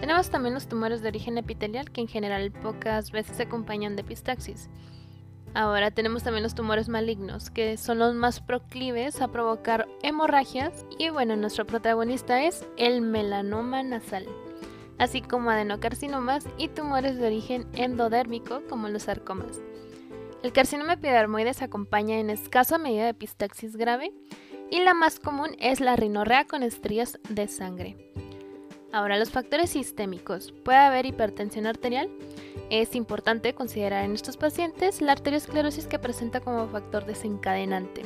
Tenemos 0.00 0.30
también 0.30 0.54
los 0.54 0.68
tumores 0.68 1.00
de 1.00 1.08
origen 1.08 1.38
epitelial 1.38 1.90
que 1.90 2.02
en 2.02 2.08
general 2.08 2.52
pocas 2.52 3.10
veces 3.10 3.36
se 3.38 3.44
acompañan 3.44 3.96
de 3.96 4.02
epistaxis. 4.02 4.68
Ahora 5.54 5.90
tenemos 5.90 6.22
también 6.22 6.42
los 6.42 6.54
tumores 6.54 6.90
malignos, 6.90 7.48
que 7.48 7.78
son 7.78 7.98
los 7.98 8.14
más 8.14 8.40
proclives 8.40 9.22
a 9.22 9.28
provocar 9.28 9.88
hemorragias. 10.02 10.84
Y 10.98 11.08
bueno, 11.08 11.34
nuestro 11.34 11.66
protagonista 11.66 12.42
es 12.42 12.66
el 12.76 13.00
melanoma 13.00 13.82
nasal, 13.82 14.26
así 14.98 15.22
como 15.22 15.48
adenocarcinomas 15.48 16.46
y 16.58 16.68
tumores 16.68 17.16
de 17.16 17.26
origen 17.26 17.66
endodérmico 17.72 18.60
como 18.68 18.88
los 18.88 19.04
sarcomas. 19.04 19.62
El 20.42 20.52
carcinoma 20.52 20.92
epidermoide 20.92 21.54
se 21.54 21.64
acompaña 21.64 22.18
en 22.18 22.28
escasa 22.28 22.76
medida 22.76 23.04
de 23.04 23.10
epistaxis 23.10 23.76
grave 23.76 24.12
y 24.70 24.80
la 24.80 24.92
más 24.92 25.18
común 25.18 25.56
es 25.58 25.80
la 25.80 25.96
rinorrea 25.96 26.46
con 26.46 26.62
estrías 26.62 27.18
de 27.30 27.48
sangre. 27.48 27.96
Ahora, 28.96 29.18
los 29.18 29.28
factores 29.28 29.68
sistémicos. 29.68 30.54
Puede 30.64 30.78
haber 30.78 31.04
hipertensión 31.04 31.66
arterial, 31.66 32.08
es 32.70 32.94
importante 32.94 33.52
considerar 33.52 34.06
en 34.06 34.14
estos 34.14 34.38
pacientes 34.38 35.02
la 35.02 35.12
arteriosclerosis 35.12 35.86
que 35.86 35.98
presenta 35.98 36.40
como 36.40 36.66
factor 36.68 37.04
desencadenante, 37.04 38.00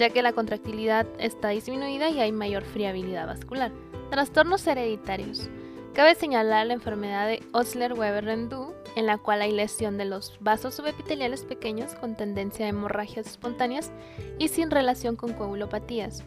ya 0.00 0.10
que 0.10 0.22
la 0.22 0.32
contractilidad 0.32 1.06
está 1.20 1.50
disminuida 1.50 2.08
y 2.10 2.18
hay 2.18 2.32
mayor 2.32 2.64
friabilidad 2.64 3.28
vascular. 3.28 3.70
Trastornos 4.10 4.66
hereditarios. 4.66 5.48
Cabe 5.94 6.16
señalar 6.16 6.66
la 6.66 6.74
enfermedad 6.74 7.28
de 7.28 7.44
Osler-Weber-Rendu, 7.52 8.74
en 8.96 9.06
la 9.06 9.16
cual 9.16 9.42
hay 9.42 9.52
lesión 9.52 9.96
de 9.96 10.06
los 10.06 10.38
vasos 10.40 10.74
subepiteliales 10.74 11.44
pequeños 11.44 11.94
con 11.94 12.16
tendencia 12.16 12.66
a 12.66 12.70
hemorragias 12.70 13.28
espontáneas 13.28 13.92
y 14.40 14.48
sin 14.48 14.72
relación 14.72 15.14
con 15.14 15.34
coagulopatías. 15.34 16.24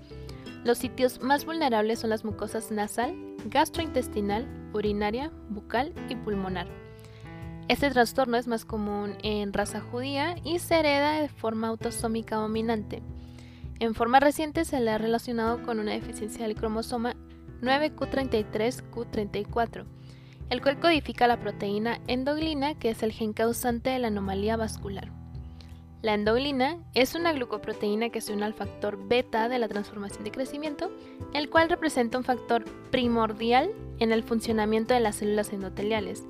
Los 0.64 0.78
sitios 0.78 1.20
más 1.20 1.44
vulnerables 1.44 2.00
son 2.00 2.12
las 2.12 2.24
mucosas 2.24 2.72
nasal, 2.72 3.33
gastrointestinal, 3.46 4.48
urinaria, 4.74 5.32
bucal 5.50 5.94
y 6.10 6.16
pulmonar. 6.16 6.68
Este 7.68 7.90
trastorno 7.90 8.38
es 8.38 8.48
más 8.48 8.64
común 8.66 9.16
en 9.24 9.52
raza 9.54 9.80
judía 9.80 10.36
y 10.44 10.60
se 10.60 10.80
hereda 10.80 11.22
de 11.22 11.30
forma 11.30 11.70
autosómica 11.70 12.36
dominante. 12.36 13.02
En 13.80 13.96
forma 13.96 14.20
reciente 14.20 14.66
se 14.66 14.80
le 14.80 14.92
ha 14.92 14.98
relacionado 14.98 15.64
con 15.64 15.80
una 15.80 15.94
deficiencia 15.94 16.46
del 16.46 16.56
cromosoma 16.56 17.16
9q33q34, 17.62 19.86
el 20.50 20.62
cual 20.62 20.80
codifica 20.80 21.28
la 21.28 21.40
proteína 21.40 22.02
endoglina, 22.08 22.78
que 22.78 22.90
es 22.90 23.02
el 23.02 23.14
gen 23.14 23.32
causante 23.34 23.92
de 23.92 24.00
la 24.00 24.08
anomalía 24.08 24.58
vascular. 24.58 25.23
La 26.04 26.14
endoglina 26.14 26.78
es 26.94 27.16
una 27.16 27.34
glucoproteína 27.34 28.10
que 28.10 28.22
se 28.22 28.34
une 28.34 28.46
al 28.46 28.54
factor 28.54 29.08
beta 29.08 29.50
de 29.50 29.58
la 29.58 29.68
transformación 29.68 30.24
de 30.24 30.32
crecimiento, 30.32 30.92
el 31.34 31.50
cual 31.50 31.70
representa 31.70 32.20
un 32.20 32.24
factor 32.24 32.66
primordial 32.92 33.72
en 33.98 34.12
el 34.12 34.22
funcionamiento 34.22 34.94
de 34.94 35.00
las 35.00 35.16
células 35.16 35.52
endoteliales 35.52 36.24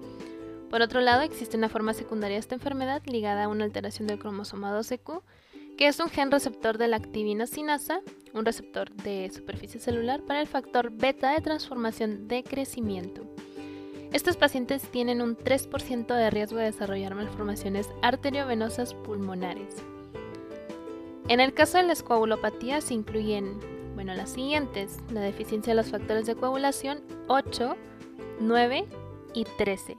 por 0.74 0.82
otro 0.82 1.02
lado, 1.02 1.22
existe 1.22 1.56
una 1.56 1.70
forma 1.70 1.94
secundaria 1.94 2.34
de 2.34 2.40
esta 2.40 2.56
enfermedad 2.56 3.04
ligada 3.06 3.44
a 3.44 3.48
una 3.48 3.64
alteración 3.64 4.08
del 4.08 4.18
cromosoma 4.18 4.76
12q, 4.76 5.22
que 5.78 5.86
es 5.86 6.00
un 6.00 6.10
gen 6.10 6.32
receptor 6.32 6.80
de 6.80 6.88
la 6.88 6.98
activina 6.98 7.46
sinasa, 7.46 8.02
un 8.34 8.44
receptor 8.44 8.92
de 8.92 9.30
superficie 9.32 9.80
celular 9.80 10.24
para 10.24 10.42
el 10.42 10.48
factor 10.48 10.90
beta 10.90 11.32
de 11.32 11.42
transformación 11.42 12.28
de 12.28 12.44
crecimiento. 12.44 13.22
Estos 14.14 14.38
pacientes 14.38 14.84
tienen 14.84 15.24
un 15.24 15.36
3% 15.36 16.06
de 16.16 16.30
riesgo 16.30 16.60
de 16.60 16.66
desarrollar 16.66 17.16
malformaciones 17.16 17.90
arteriovenosas 18.04 18.94
pulmonares. 18.94 19.78
En 21.28 21.40
el 21.40 21.56
caso 21.56 21.80
de 21.80 21.84
las 21.84 22.04
coagulopatías 22.04 22.84
se 22.84 22.94
incluyen, 22.94 23.60
bueno, 23.96 24.14
las 24.14 24.30
siguientes, 24.30 25.00
la 25.12 25.22
deficiencia 25.22 25.72
de 25.72 25.78
los 25.78 25.90
factores 25.90 26.28
de 26.28 26.36
coagulación 26.36 27.02
8, 27.28 27.76
9 28.40 28.86
y 29.34 29.46
13. 29.46 29.98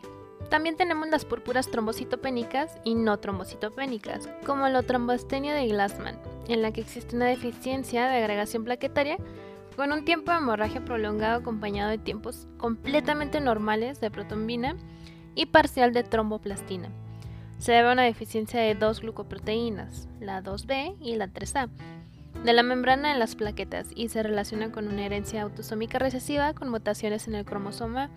También 0.48 0.76
tenemos 0.76 1.08
las 1.08 1.24
púrpuras 1.24 1.68
trombocitopénicas 1.68 2.78
y 2.84 2.94
no 2.94 3.18
trombocitopénicas, 3.18 4.28
como 4.46 4.68
la 4.68 4.84
trombostenia 4.84 5.54
de 5.54 5.66
Glassman, 5.66 6.20
en 6.46 6.62
la 6.62 6.70
que 6.70 6.82
existe 6.82 7.16
una 7.16 7.26
deficiencia 7.26 8.06
de 8.06 8.18
agregación 8.18 8.62
plaquetaria 8.62 9.16
con 9.76 9.92
un 9.92 10.04
tiempo 10.04 10.30
de 10.30 10.38
hemorragia 10.38 10.84
prolongado 10.84 11.40
acompañado 11.40 11.90
de 11.90 11.98
tiempos 11.98 12.46
completamente 12.58 13.40
normales 13.40 14.00
de 14.00 14.10
protombina 14.10 14.76
y 15.34 15.46
parcial 15.46 15.92
de 15.92 16.04
tromboplastina. 16.04 16.88
Se 17.58 17.72
debe 17.72 17.90
a 17.90 17.92
una 17.92 18.02
deficiencia 18.02 18.60
de 18.60 18.74
dos 18.74 19.00
glucoproteínas, 19.00 20.08
la 20.20 20.42
2B 20.42 20.96
y 21.00 21.16
la 21.16 21.28
3A, 21.28 21.68
de 22.44 22.52
la 22.52 22.62
membrana 22.62 23.12
de 23.12 23.18
las 23.18 23.36
plaquetas 23.36 23.88
y 23.94 24.08
se 24.08 24.22
relaciona 24.22 24.70
con 24.70 24.88
una 24.88 25.06
herencia 25.06 25.42
autosómica 25.42 25.98
recesiva 25.98 26.52
con 26.52 26.68
mutaciones 26.68 27.26
en 27.26 27.34
el 27.34 27.44
cromosoma 27.44 28.10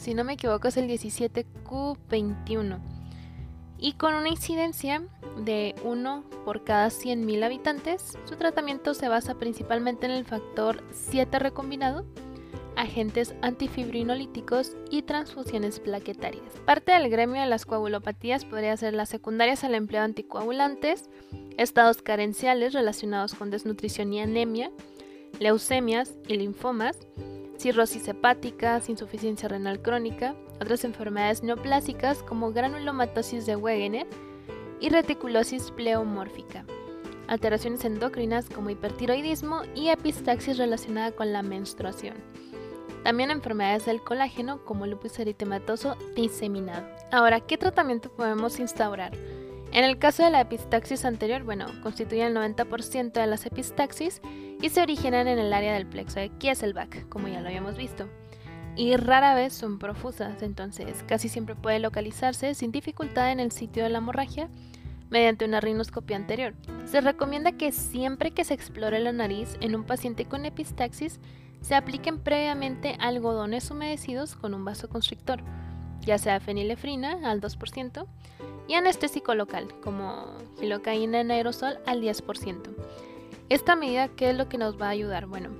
si 0.00 0.14
no 0.14 0.24
me 0.24 0.32
equivoco 0.32 0.68
es 0.68 0.78
el 0.78 0.88
17Q21, 0.88 2.78
y 3.80 3.94
con 3.94 4.14
una 4.14 4.28
incidencia 4.28 5.02
de 5.38 5.74
1 5.84 6.24
por 6.44 6.64
cada 6.64 6.88
100.000 6.88 7.42
habitantes, 7.44 8.18
su 8.24 8.36
tratamiento 8.36 8.94
se 8.94 9.08
basa 9.08 9.34
principalmente 9.36 10.06
en 10.06 10.12
el 10.12 10.24
factor 10.24 10.84
7 10.92 11.38
recombinado, 11.38 12.04
agentes 12.76 13.34
antifibrinolíticos 13.42 14.76
y 14.90 15.02
transfusiones 15.02 15.80
plaquetarias. 15.80 16.52
Parte 16.64 16.92
del 16.92 17.10
gremio 17.10 17.40
de 17.40 17.48
las 17.48 17.66
coagulopatías 17.66 18.44
podría 18.44 18.76
ser 18.76 18.94
las 18.94 19.08
secundarias 19.08 19.64
al 19.64 19.74
empleo 19.74 20.00
de 20.00 20.06
anticoagulantes, 20.06 21.08
estados 21.56 22.02
carenciales 22.02 22.72
relacionados 22.72 23.34
con 23.34 23.50
desnutrición 23.50 24.12
y 24.12 24.20
anemia, 24.20 24.70
leucemias 25.38 26.14
y 26.28 26.36
linfomas, 26.36 26.98
cirrosis 27.60 28.08
hepática, 28.08 28.80
insuficiencia 28.88 29.48
renal 29.48 29.82
crónica, 29.82 30.34
otras 30.60 30.84
enfermedades 30.84 31.42
neoplásicas 31.42 32.22
como 32.22 32.52
granulomatosis 32.52 33.44
de 33.44 33.56
Wegener 33.56 34.06
y 34.80 34.88
reticulosis 34.88 35.70
pleomórfica, 35.70 36.64
alteraciones 37.28 37.84
endocrinas 37.84 38.48
como 38.48 38.70
hipertiroidismo 38.70 39.62
y 39.74 39.88
epistaxis 39.88 40.56
relacionada 40.56 41.12
con 41.12 41.32
la 41.32 41.42
menstruación. 41.42 42.14
También 43.04 43.30
enfermedades 43.30 43.86
del 43.86 44.02
colágeno 44.02 44.64
como 44.64 44.86
lupus 44.86 45.18
eritematoso 45.18 45.96
diseminado. 46.16 46.86
Ahora, 47.12 47.40
¿qué 47.40 47.56
tratamiento 47.58 48.10
podemos 48.10 48.58
instaurar? 48.58 49.12
En 49.72 49.84
el 49.84 49.98
caso 49.98 50.24
de 50.24 50.30
la 50.30 50.40
epistaxis 50.40 51.04
anterior, 51.04 51.44
bueno, 51.44 51.66
constituye 51.82 52.26
el 52.26 52.34
90% 52.34 53.12
de 53.12 53.26
las 53.26 53.46
epistaxis 53.46 54.20
y 54.60 54.68
se 54.68 54.82
originan 54.82 55.28
en 55.28 55.38
el 55.38 55.52
área 55.52 55.74
del 55.74 55.86
plexo 55.86 56.18
de 56.18 56.28
Kieselbach, 56.30 57.08
como 57.08 57.28
ya 57.28 57.40
lo 57.40 57.48
habíamos 57.48 57.76
visto. 57.76 58.08
Y 58.74 58.96
rara 58.96 59.34
vez 59.34 59.52
son 59.52 59.78
profusas, 59.78 60.42
entonces 60.42 61.04
casi 61.06 61.28
siempre 61.28 61.54
puede 61.54 61.78
localizarse 61.78 62.54
sin 62.54 62.72
dificultad 62.72 63.30
en 63.30 63.38
el 63.38 63.52
sitio 63.52 63.84
de 63.84 63.90
la 63.90 63.98
hemorragia 63.98 64.48
mediante 65.08 65.44
una 65.44 65.60
rinoscopia 65.60 66.16
anterior. 66.16 66.54
Se 66.86 67.00
recomienda 67.00 67.52
que 67.52 67.72
siempre 67.72 68.30
que 68.30 68.44
se 68.44 68.54
explore 68.54 68.98
la 69.00 69.12
nariz 69.12 69.56
en 69.60 69.76
un 69.76 69.84
paciente 69.84 70.24
con 70.24 70.46
epistaxis, 70.46 71.20
se 71.60 71.74
apliquen 71.74 72.18
previamente 72.18 72.96
algodones 73.00 73.70
humedecidos 73.70 74.34
con 74.34 74.54
un 74.54 74.64
vasoconstrictor, 74.64 75.42
ya 76.00 76.16
sea 76.18 76.40
fenilefrina 76.40 77.30
al 77.30 77.40
2%, 77.40 78.06
y 78.70 78.74
anestésico 78.74 79.34
local, 79.34 79.66
como 79.82 80.26
filocaína 80.60 81.22
en 81.22 81.32
aerosol 81.32 81.78
al 81.86 82.00
10%. 82.00 82.70
Esta 83.48 83.74
medida, 83.74 84.06
¿qué 84.06 84.30
es 84.30 84.36
lo 84.36 84.48
que 84.48 84.58
nos 84.58 84.80
va 84.80 84.86
a 84.86 84.90
ayudar? 84.90 85.26
Bueno, 85.26 85.50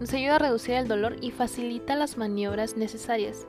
nos 0.00 0.10
ayuda 0.14 0.36
a 0.36 0.38
reducir 0.38 0.72
el 0.72 0.88
dolor 0.88 1.16
y 1.20 1.32
facilita 1.32 1.96
las 1.96 2.16
maniobras 2.16 2.78
necesarias. 2.78 3.46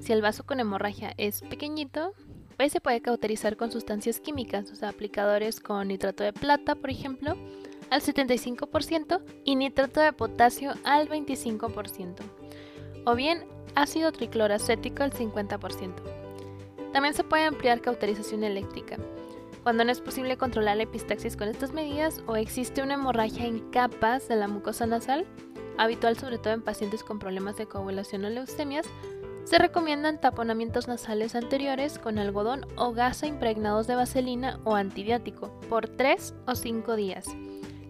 Si 0.00 0.14
el 0.14 0.22
vaso 0.22 0.44
con 0.46 0.58
hemorragia 0.58 1.12
es 1.18 1.42
pequeñito, 1.42 2.14
pues 2.56 2.72
se 2.72 2.80
puede 2.80 3.02
cauterizar 3.02 3.58
con 3.58 3.70
sustancias 3.70 4.20
químicas, 4.20 4.70
o 4.70 4.74
sea, 4.74 4.88
aplicadores 4.88 5.60
con 5.60 5.88
nitrato 5.88 6.24
de 6.24 6.32
plata, 6.32 6.76
por 6.76 6.88
ejemplo, 6.88 7.36
al 7.90 8.00
75% 8.00 9.20
y 9.44 9.56
nitrato 9.56 10.00
de 10.00 10.14
potasio 10.14 10.72
al 10.82 11.10
25%, 11.10 12.14
o 13.04 13.14
bien 13.14 13.44
ácido 13.74 14.12
tricloracético 14.12 15.02
al 15.02 15.12
50%. 15.12 16.15
También 16.96 17.12
se 17.12 17.24
puede 17.24 17.44
ampliar 17.44 17.82
cauterización 17.82 18.42
eléctrica. 18.42 18.96
Cuando 19.62 19.84
no 19.84 19.92
es 19.92 20.00
posible 20.00 20.38
controlar 20.38 20.78
la 20.78 20.84
epistaxis 20.84 21.36
con 21.36 21.46
estas 21.46 21.74
medidas 21.74 22.22
o 22.26 22.36
existe 22.36 22.82
una 22.82 22.94
hemorragia 22.94 23.44
en 23.44 23.70
capas 23.70 24.28
de 24.28 24.36
la 24.36 24.48
mucosa 24.48 24.86
nasal, 24.86 25.26
habitual 25.76 26.16
sobre 26.16 26.38
todo 26.38 26.54
en 26.54 26.62
pacientes 26.62 27.04
con 27.04 27.18
problemas 27.18 27.58
de 27.58 27.66
coagulación 27.66 28.24
o 28.24 28.30
leucemias, 28.30 28.86
se 29.44 29.58
recomiendan 29.58 30.22
taponamientos 30.22 30.88
nasales 30.88 31.34
anteriores 31.34 31.98
con 31.98 32.18
algodón 32.18 32.64
o 32.76 32.94
gasa 32.94 33.26
impregnados 33.26 33.86
de 33.86 33.96
vaselina 33.96 34.58
o 34.64 34.74
antibiótico 34.74 35.50
por 35.68 35.88
3 35.88 36.34
o 36.46 36.54
5 36.54 36.96
días. 36.96 37.26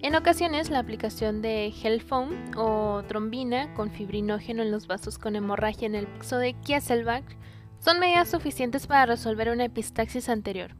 En 0.03 0.17
ocasiones, 0.17 0.69
la 0.69 0.81
aplicación 0.81 1.43
de 1.43 1.71
gel 1.71 2.03
foam 2.03 2.51
o 2.57 3.05
trombina 3.07 3.73
con 3.75 3.93
fibrinógeno 3.93 4.65
en 4.65 4.73
los 4.73 4.89
vasos 4.89 5.17
con 5.17 5.37
hemorragia 5.37 5.87
en 5.87 5.95
el 5.95 6.09
plexo 6.09 6.39
de 6.39 6.55
Kieselbach 6.55 7.37
son 7.79 8.01
medidas 8.01 8.31
suficientes 8.31 8.87
para 8.87 9.07
resolver 9.07 9.51
una 9.51 9.65
epistaxis 9.65 10.29
anterior, 10.29 10.73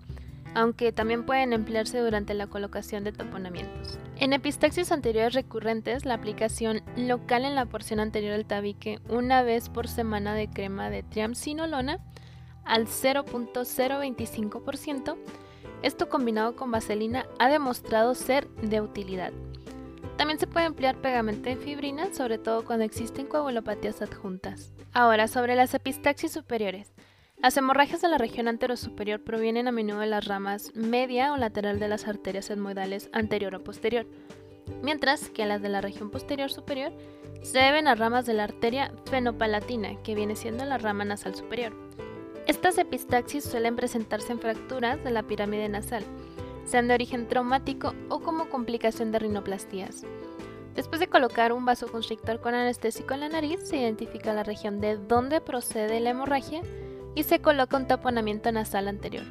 aunque 0.55 0.93
también 0.93 1.25
pueden 1.25 1.53
emplearse 1.53 1.99
durante 1.99 2.35
la 2.35 2.47
colocación 2.47 3.05
de 3.05 3.13
taponamientos. 3.13 3.99
En 4.17 4.33
epistaxis 4.33 4.91
anteriores 4.91 5.35
recurrentes, 5.35 6.05
la 6.05 6.15
aplicación 6.15 6.83
local 6.97 7.45
en 7.45 7.55
la 7.55 7.67
porción 7.67 8.01
anterior 8.01 8.33
del 8.33 8.47
tabique 8.47 9.01
una 9.09 9.43
vez 9.43 9.69
por 9.69 9.89
semana 9.89 10.35
de 10.35 10.49
crema 10.49 10.91
de 10.91 11.03
triamcinolona 11.03 11.99
al 12.65 12.87
0.025%, 12.87 15.17
esto 15.83 16.09
combinado 16.09 16.57
con 16.57 16.71
vaselina 16.71 17.27
ha 17.39 17.49
demostrado 17.49 18.15
ser 18.15 18.49
de 18.63 18.81
utilidad. 18.81 19.33
También 20.17 20.39
se 20.39 20.47
puede 20.47 20.67
emplear 20.67 20.97
pegamento 20.97 21.51
de 21.51 21.57
fibrina, 21.57 22.15
sobre 22.15 22.39
todo 22.39 22.65
cuando 22.65 22.85
existen 22.85 23.27
coagulopatías 23.27 24.01
adjuntas. 24.01 24.73
Ahora, 24.99 25.29
sobre 25.29 25.57
las 25.57 25.75
epistaxis 25.75 26.33
superiores. 26.33 26.91
Las 27.37 27.55
hemorragias 27.59 28.01
de 28.01 28.09
la 28.09 28.17
región 28.17 28.49
anterosuperior 28.49 29.23
provienen 29.23 29.69
a 29.69 29.71
menudo 29.71 30.01
de 30.01 30.07
las 30.07 30.25
ramas 30.25 30.73
media 30.75 31.35
o 31.35 31.37
lateral 31.37 31.79
de 31.79 31.87
las 31.87 32.09
arterias 32.09 32.49
etmoidales 32.49 33.11
anterior 33.13 33.55
o 33.55 33.63
posterior, 33.63 34.07
mientras 34.83 35.29
que 35.29 35.45
las 35.45 35.61
de 35.61 35.69
la 35.69 35.83
región 35.83 36.11
posterior 36.11 36.51
superior 36.51 36.95
se 37.43 37.59
deben 37.59 37.89
a 37.89 37.95
ramas 37.95 38.25
de 38.25 38.33
la 38.33 38.45
arteria 38.45 38.91
fenopalatina, 39.11 40.03
que 40.03 40.15
viene 40.15 40.35
siendo 40.35 40.65
la 40.65 40.79
rama 40.79 41.05
nasal 41.05 41.35
superior. 41.35 41.75
Estas 42.47 42.79
epistaxis 42.79 43.45
suelen 43.45 43.77
presentarse 43.77 44.33
en 44.33 44.41
fracturas 44.41 45.05
de 45.05 45.11
la 45.11 45.25
pirámide 45.25 45.69
nasal, 45.69 46.05
sean 46.65 46.89
de 46.89 46.95
origen 46.95 47.29
traumático 47.29 47.93
o 48.09 48.21
como 48.21 48.49
complicación 48.49 49.13
de 49.13 49.19
rinoplastías. 49.19 50.07
Después 50.77 51.01
de 51.01 51.09
colocar 51.09 51.55
un 51.55 51.65
vasoconstrictor 51.65 52.41
con 52.41 52.55
anestésico 52.55 53.15
en 53.15 53.21
la 53.21 53.31
nariz, 53.31 53.67
se 53.67 53.79
identifica 53.79 54.35
la 54.35 54.43
región 54.43 54.79
de 54.81 54.99
donde 54.99 55.41
procede 55.41 56.01
la 56.01 56.11
hemorragia 56.11 56.61
y 57.15 57.23
se 57.23 57.41
coloca 57.41 57.79
un 57.79 57.87
taponamiento 57.87 58.53
nasal 58.53 58.87
anterior. 58.87 59.25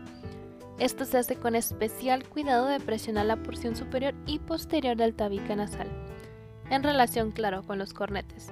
Esto 0.79 1.05
se 1.05 1.19
hace 1.19 1.35
con 1.35 1.55
especial 1.55 2.27
cuidado 2.27 2.65
de 2.65 2.79
presionar 2.79 3.27
la 3.27 3.37
porción 3.37 3.75
superior 3.75 4.15
y 4.25 4.39
posterior 4.39 4.97
del 4.97 5.13
tabique 5.13 5.55
nasal, 5.55 5.87
en 6.71 6.81
relación, 6.81 7.31
claro, 7.31 7.61
con 7.61 7.77
los 7.77 7.93
cornetes. 7.93 8.51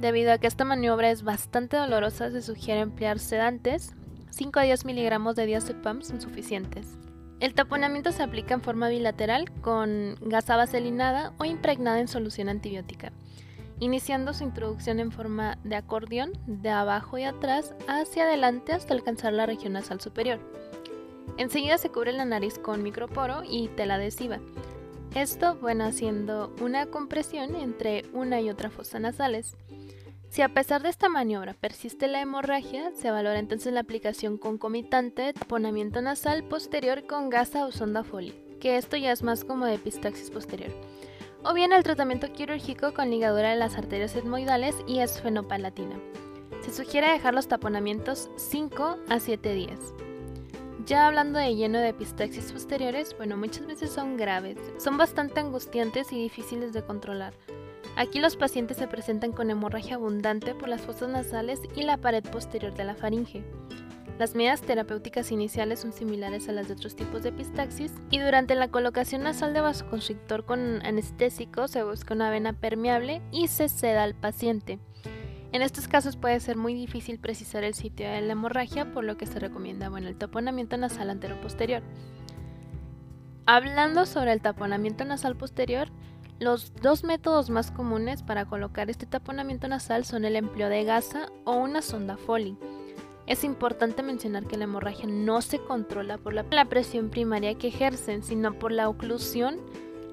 Debido 0.00 0.32
a 0.32 0.38
que 0.38 0.46
esta 0.46 0.64
maniobra 0.64 1.10
es 1.10 1.22
bastante 1.22 1.78
dolorosa, 1.78 2.30
se 2.30 2.42
sugiere 2.42 2.80
emplear 2.80 3.18
sedantes. 3.18 3.94
5 4.30 4.60
a 4.60 4.62
10 4.64 4.84
miligramos 4.84 5.34
de 5.34 5.46
diazepam 5.46 6.02
son 6.02 6.20
suficientes. 6.20 6.98
El 7.42 7.54
taponamiento 7.54 8.12
se 8.12 8.22
aplica 8.22 8.54
en 8.54 8.62
forma 8.62 8.88
bilateral 8.88 9.50
con 9.62 10.14
gasa 10.20 10.54
vaselinada 10.54 11.32
o 11.38 11.44
impregnada 11.44 11.98
en 11.98 12.06
solución 12.06 12.48
antibiótica, 12.48 13.10
iniciando 13.80 14.32
su 14.32 14.44
introducción 14.44 15.00
en 15.00 15.10
forma 15.10 15.58
de 15.64 15.74
acordeón 15.74 16.34
de 16.46 16.70
abajo 16.70 17.18
y 17.18 17.24
atrás 17.24 17.74
hacia 17.88 18.22
adelante 18.22 18.72
hasta 18.72 18.94
alcanzar 18.94 19.32
la 19.32 19.46
región 19.46 19.72
nasal 19.72 20.00
superior. 20.00 20.38
Enseguida 21.36 21.78
se 21.78 21.88
cubre 21.88 22.12
la 22.12 22.24
nariz 22.24 22.60
con 22.60 22.84
microporo 22.84 23.42
y 23.44 23.66
tela 23.70 23.96
adhesiva. 23.96 24.38
Esto, 25.16 25.56
bueno, 25.56 25.82
haciendo 25.82 26.54
una 26.60 26.86
compresión 26.86 27.56
entre 27.56 28.04
una 28.12 28.40
y 28.40 28.50
otra 28.50 28.70
fosa 28.70 29.00
nasales. 29.00 29.56
Si 30.32 30.40
a 30.40 30.48
pesar 30.48 30.82
de 30.82 30.88
esta 30.88 31.10
maniobra 31.10 31.52
persiste 31.52 32.08
la 32.08 32.22
hemorragia, 32.22 32.90
se 32.94 33.10
valora 33.10 33.38
entonces 33.38 33.70
la 33.70 33.80
aplicación 33.80 34.38
concomitante 34.38 35.20
de 35.20 35.34
taponamiento 35.34 36.00
nasal 36.00 36.42
posterior 36.42 37.06
con 37.06 37.28
gasa 37.28 37.66
o 37.66 37.70
sonda 37.70 38.02
Foley, 38.02 38.32
que 38.58 38.78
esto 38.78 38.96
ya 38.96 39.12
es 39.12 39.22
más 39.22 39.44
como 39.44 39.66
de 39.66 39.74
epistaxis 39.74 40.30
posterior. 40.30 40.70
O 41.44 41.52
bien 41.52 41.74
el 41.74 41.82
tratamiento 41.82 42.32
quirúrgico 42.32 42.94
con 42.94 43.10
ligadura 43.10 43.50
de 43.50 43.56
las 43.56 43.76
arterias 43.76 44.16
etmoidales 44.16 44.74
y 44.86 45.00
esfenopalatina. 45.00 46.00
Se 46.62 46.72
sugiere 46.72 47.12
dejar 47.12 47.34
los 47.34 47.48
taponamientos 47.48 48.30
5 48.36 49.00
a 49.10 49.20
7 49.20 49.52
días. 49.52 49.92
Ya 50.86 51.08
hablando 51.08 51.40
de 51.40 51.54
lleno 51.54 51.78
de 51.78 51.90
epistaxis 51.90 52.52
posteriores, 52.52 53.14
bueno, 53.18 53.36
muchas 53.36 53.66
veces 53.66 53.90
son 53.90 54.16
graves, 54.16 54.56
son 54.78 54.96
bastante 54.96 55.40
angustiantes 55.40 56.10
y 56.10 56.16
difíciles 56.16 56.72
de 56.72 56.82
controlar. 56.82 57.34
Aquí 57.96 58.20
los 58.20 58.36
pacientes 58.36 58.78
se 58.78 58.88
presentan 58.88 59.32
con 59.32 59.50
hemorragia 59.50 59.96
abundante 59.96 60.54
por 60.54 60.68
las 60.68 60.80
fosas 60.80 61.10
nasales 61.10 61.60
y 61.76 61.82
la 61.82 61.98
pared 61.98 62.24
posterior 62.24 62.72
de 62.74 62.84
la 62.84 62.94
faringe. 62.94 63.44
Las 64.18 64.34
medidas 64.34 64.62
terapéuticas 64.62 65.32
iniciales 65.32 65.80
son 65.80 65.92
similares 65.92 66.48
a 66.48 66.52
las 66.52 66.68
de 66.68 66.74
otros 66.74 66.96
tipos 66.96 67.22
de 67.22 67.30
epistaxis 67.30 67.92
y 68.10 68.18
durante 68.18 68.54
la 68.54 68.68
colocación 68.68 69.22
nasal 69.22 69.52
de 69.52 69.60
vasoconstrictor 69.60 70.44
con 70.44 70.84
anestésico 70.86 71.66
se 71.68 71.82
busca 71.82 72.14
una 72.14 72.30
vena 72.30 72.52
permeable 72.52 73.20
y 73.30 73.48
se 73.48 73.68
seda 73.68 74.04
al 74.04 74.14
paciente. 74.14 74.78
En 75.52 75.60
estos 75.60 75.86
casos 75.86 76.16
puede 76.16 76.40
ser 76.40 76.56
muy 76.56 76.72
difícil 76.72 77.18
precisar 77.18 77.62
el 77.62 77.74
sitio 77.74 78.08
de 78.08 78.22
la 78.22 78.32
hemorragia, 78.32 78.90
por 78.92 79.04
lo 79.04 79.18
que 79.18 79.26
se 79.26 79.38
recomienda 79.38 79.90
bueno, 79.90 80.08
el 80.08 80.16
taponamiento 80.16 80.78
nasal 80.78 81.10
antero-posterior. 81.10 81.82
Hablando 83.44 84.06
sobre 84.06 84.32
el 84.32 84.40
taponamiento 84.40 85.04
nasal 85.04 85.36
posterior, 85.36 85.88
los 86.42 86.74
dos 86.74 87.04
métodos 87.04 87.50
más 87.50 87.70
comunes 87.70 88.22
para 88.22 88.46
colocar 88.46 88.90
este 88.90 89.06
taponamiento 89.06 89.68
nasal 89.68 90.04
son 90.04 90.24
el 90.24 90.34
empleo 90.34 90.68
de 90.68 90.82
gasa 90.82 91.30
o 91.44 91.52
una 91.52 91.82
sonda 91.82 92.16
Foley. 92.16 92.56
Es 93.26 93.44
importante 93.44 94.02
mencionar 94.02 94.46
que 94.46 94.56
la 94.56 94.64
hemorragia 94.64 95.06
no 95.06 95.40
se 95.40 95.60
controla 95.60 96.18
por 96.18 96.34
la 96.34 96.64
presión 96.64 97.10
primaria 97.10 97.54
que 97.54 97.68
ejercen, 97.68 98.24
sino 98.24 98.58
por 98.58 98.72
la 98.72 98.88
oclusión 98.88 99.60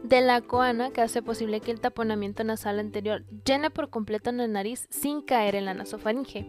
de 0.03 0.21
la 0.21 0.41
coana 0.41 0.91
que 0.91 1.01
hace 1.01 1.23
posible 1.23 1.61
que 1.61 1.71
el 1.71 1.81
taponamiento 1.81 2.43
nasal 2.43 2.79
anterior 2.79 3.25
llene 3.43 3.71
por 3.71 3.89
completo 3.89 4.31
la 4.31 4.47
nariz 4.47 4.87
sin 4.91 5.23
caer 5.23 5.55
en 5.55 5.65
la 5.65 5.73
nasofaringe. 5.73 6.45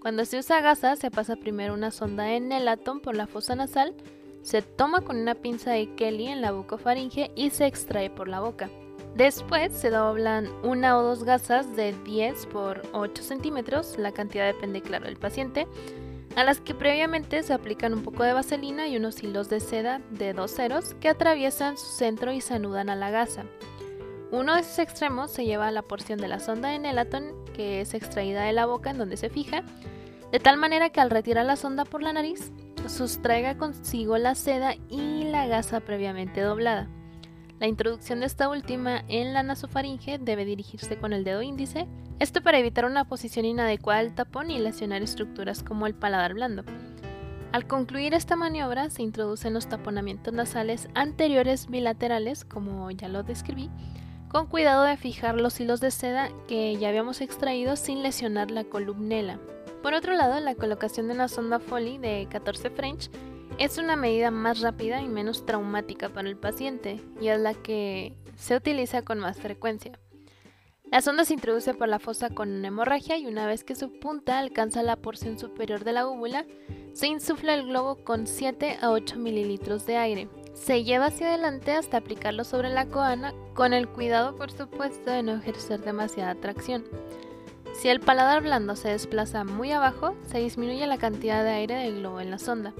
Cuando 0.00 0.24
se 0.24 0.38
usa 0.38 0.60
gasa, 0.60 0.94
se 0.94 1.10
pasa 1.10 1.36
primero 1.36 1.74
una 1.74 1.90
sonda 1.90 2.32
en 2.32 2.52
el 2.52 2.68
átomo 2.68 3.02
por 3.02 3.16
la 3.16 3.26
fosa 3.26 3.56
nasal, 3.56 3.94
se 4.42 4.62
toma 4.62 5.00
con 5.02 5.16
una 5.16 5.34
pinza 5.34 5.72
de 5.72 5.94
Kelly 5.94 6.28
en 6.28 6.40
la 6.40 6.52
bucofaringe 6.52 7.30
y 7.34 7.50
se 7.50 7.66
extrae 7.66 8.08
por 8.08 8.28
la 8.28 8.40
boca. 8.40 8.70
Después 9.14 9.72
se 9.72 9.90
doblan 9.90 10.48
una 10.62 10.96
o 10.98 11.02
dos 11.02 11.24
gasas 11.24 11.76
de 11.76 11.92
10 12.04 12.46
por 12.46 12.82
8 12.92 13.22
centímetros, 13.22 13.98
la 13.98 14.12
cantidad 14.12 14.46
depende 14.46 14.80
claro 14.80 15.04
del 15.04 15.18
paciente, 15.18 15.66
a 16.34 16.44
las 16.44 16.60
que 16.60 16.74
previamente 16.74 17.42
se 17.42 17.52
aplican 17.52 17.92
un 17.92 18.02
poco 18.02 18.22
de 18.22 18.32
vaselina 18.32 18.88
y 18.88 18.96
unos 18.96 19.22
hilos 19.22 19.50
de 19.50 19.60
seda 19.60 20.00
de 20.10 20.32
dos 20.32 20.52
ceros 20.54 20.94
que 20.94 21.10
atraviesan 21.10 21.76
su 21.76 21.86
centro 21.86 22.32
y 22.32 22.40
se 22.40 22.54
anudan 22.54 22.88
a 22.88 22.96
la 22.96 23.10
gasa. 23.10 23.44
Uno 24.30 24.54
de 24.54 24.62
esos 24.62 24.78
extremos 24.78 25.30
se 25.30 25.44
lleva 25.44 25.68
a 25.68 25.72
la 25.72 25.82
porción 25.82 26.18
de 26.18 26.28
la 26.28 26.40
sonda 26.40 26.70
de 26.70 26.78
Nelaton 26.78 27.44
que 27.52 27.82
es 27.82 27.92
extraída 27.92 28.44
de 28.44 28.54
la 28.54 28.64
boca 28.64 28.90
en 28.90 28.96
donde 28.96 29.18
se 29.18 29.28
fija, 29.28 29.62
de 30.30 30.40
tal 30.40 30.56
manera 30.56 30.88
que 30.88 31.02
al 31.02 31.10
retirar 31.10 31.44
la 31.44 31.56
sonda 31.56 31.84
por 31.84 32.02
la 32.02 32.14
nariz, 32.14 32.50
sustraiga 32.88 33.58
consigo 33.58 34.16
la 34.16 34.34
seda 34.34 34.74
y 34.88 35.24
la 35.24 35.46
gasa 35.46 35.80
previamente 35.80 36.40
doblada. 36.40 36.88
La 37.62 37.68
introducción 37.68 38.18
de 38.18 38.26
esta 38.26 38.48
última 38.48 39.04
en 39.06 39.34
la 39.34 39.44
nasofaringe 39.44 40.18
debe 40.18 40.44
dirigirse 40.44 40.98
con 40.98 41.12
el 41.12 41.22
dedo 41.22 41.42
índice, 41.42 41.86
esto 42.18 42.42
para 42.42 42.58
evitar 42.58 42.86
una 42.86 43.04
posición 43.04 43.44
inadecuada 43.44 44.02
del 44.02 44.16
tapón 44.16 44.50
y 44.50 44.58
lesionar 44.58 45.00
estructuras 45.00 45.62
como 45.62 45.86
el 45.86 45.94
paladar 45.94 46.34
blando. 46.34 46.64
Al 47.52 47.68
concluir 47.68 48.14
esta 48.14 48.34
maniobra 48.34 48.90
se 48.90 49.02
introducen 49.02 49.54
los 49.54 49.68
taponamientos 49.68 50.34
nasales 50.34 50.88
anteriores 50.96 51.68
bilaterales, 51.68 52.44
como 52.44 52.90
ya 52.90 53.06
lo 53.06 53.22
describí, 53.22 53.70
con 54.26 54.48
cuidado 54.48 54.82
de 54.82 54.96
fijar 54.96 55.36
los 55.36 55.60
hilos 55.60 55.80
de 55.80 55.92
seda 55.92 56.30
que 56.48 56.76
ya 56.78 56.88
habíamos 56.88 57.20
extraído 57.20 57.76
sin 57.76 58.02
lesionar 58.02 58.50
la 58.50 58.64
columnela. 58.64 59.38
Por 59.84 59.94
otro 59.94 60.14
lado, 60.14 60.40
la 60.40 60.56
colocación 60.56 61.06
de 61.06 61.14
una 61.14 61.28
sonda 61.28 61.60
Foley 61.60 61.98
de 61.98 62.26
14 62.28 62.70
French 62.70 63.08
es 63.58 63.78
una 63.78 63.96
medida 63.96 64.30
más 64.30 64.60
rápida 64.60 65.02
y 65.02 65.08
menos 65.08 65.46
traumática 65.46 66.08
para 66.08 66.28
el 66.28 66.36
paciente 66.36 67.00
y 67.20 67.28
es 67.28 67.38
la 67.38 67.54
que 67.54 68.14
se 68.36 68.56
utiliza 68.56 69.02
con 69.02 69.18
más 69.18 69.38
frecuencia. 69.38 69.98
La 70.90 71.00
sonda 71.00 71.24
se 71.24 71.34
introduce 71.34 71.72
por 71.72 71.88
la 71.88 71.98
fosa 71.98 72.28
con 72.30 72.50
una 72.50 72.68
hemorragia 72.68 73.16
y 73.16 73.26
una 73.26 73.46
vez 73.46 73.64
que 73.64 73.74
su 73.74 73.98
punta 73.98 74.38
alcanza 74.38 74.82
la 74.82 74.96
porción 74.96 75.38
superior 75.38 75.84
de 75.84 75.92
la 75.92 76.06
úvula, 76.06 76.44
se 76.92 77.06
insufla 77.06 77.54
el 77.54 77.66
globo 77.66 77.96
con 78.04 78.26
7 78.26 78.78
a 78.82 78.90
8 78.90 79.16
mililitros 79.16 79.86
de 79.86 79.96
aire. 79.96 80.28
Se 80.52 80.84
lleva 80.84 81.06
hacia 81.06 81.28
adelante 81.28 81.72
hasta 81.72 81.96
aplicarlo 81.96 82.44
sobre 82.44 82.68
la 82.68 82.86
coana 82.86 83.32
con 83.54 83.72
el 83.72 83.88
cuidado 83.88 84.36
por 84.36 84.50
supuesto 84.50 85.10
de 85.10 85.22
no 85.22 85.32
ejercer 85.32 85.80
demasiada 85.80 86.34
tracción. 86.34 86.84
Si 87.72 87.88
el 87.88 88.00
paladar 88.00 88.42
blando 88.42 88.76
se 88.76 88.88
desplaza 88.88 89.44
muy 89.44 89.72
abajo, 89.72 90.14
se 90.26 90.40
disminuye 90.40 90.86
la 90.86 90.98
cantidad 90.98 91.42
de 91.42 91.52
aire 91.52 91.76
del 91.76 92.00
globo 92.00 92.20
en 92.20 92.30
la 92.30 92.38
sonda. 92.38 92.74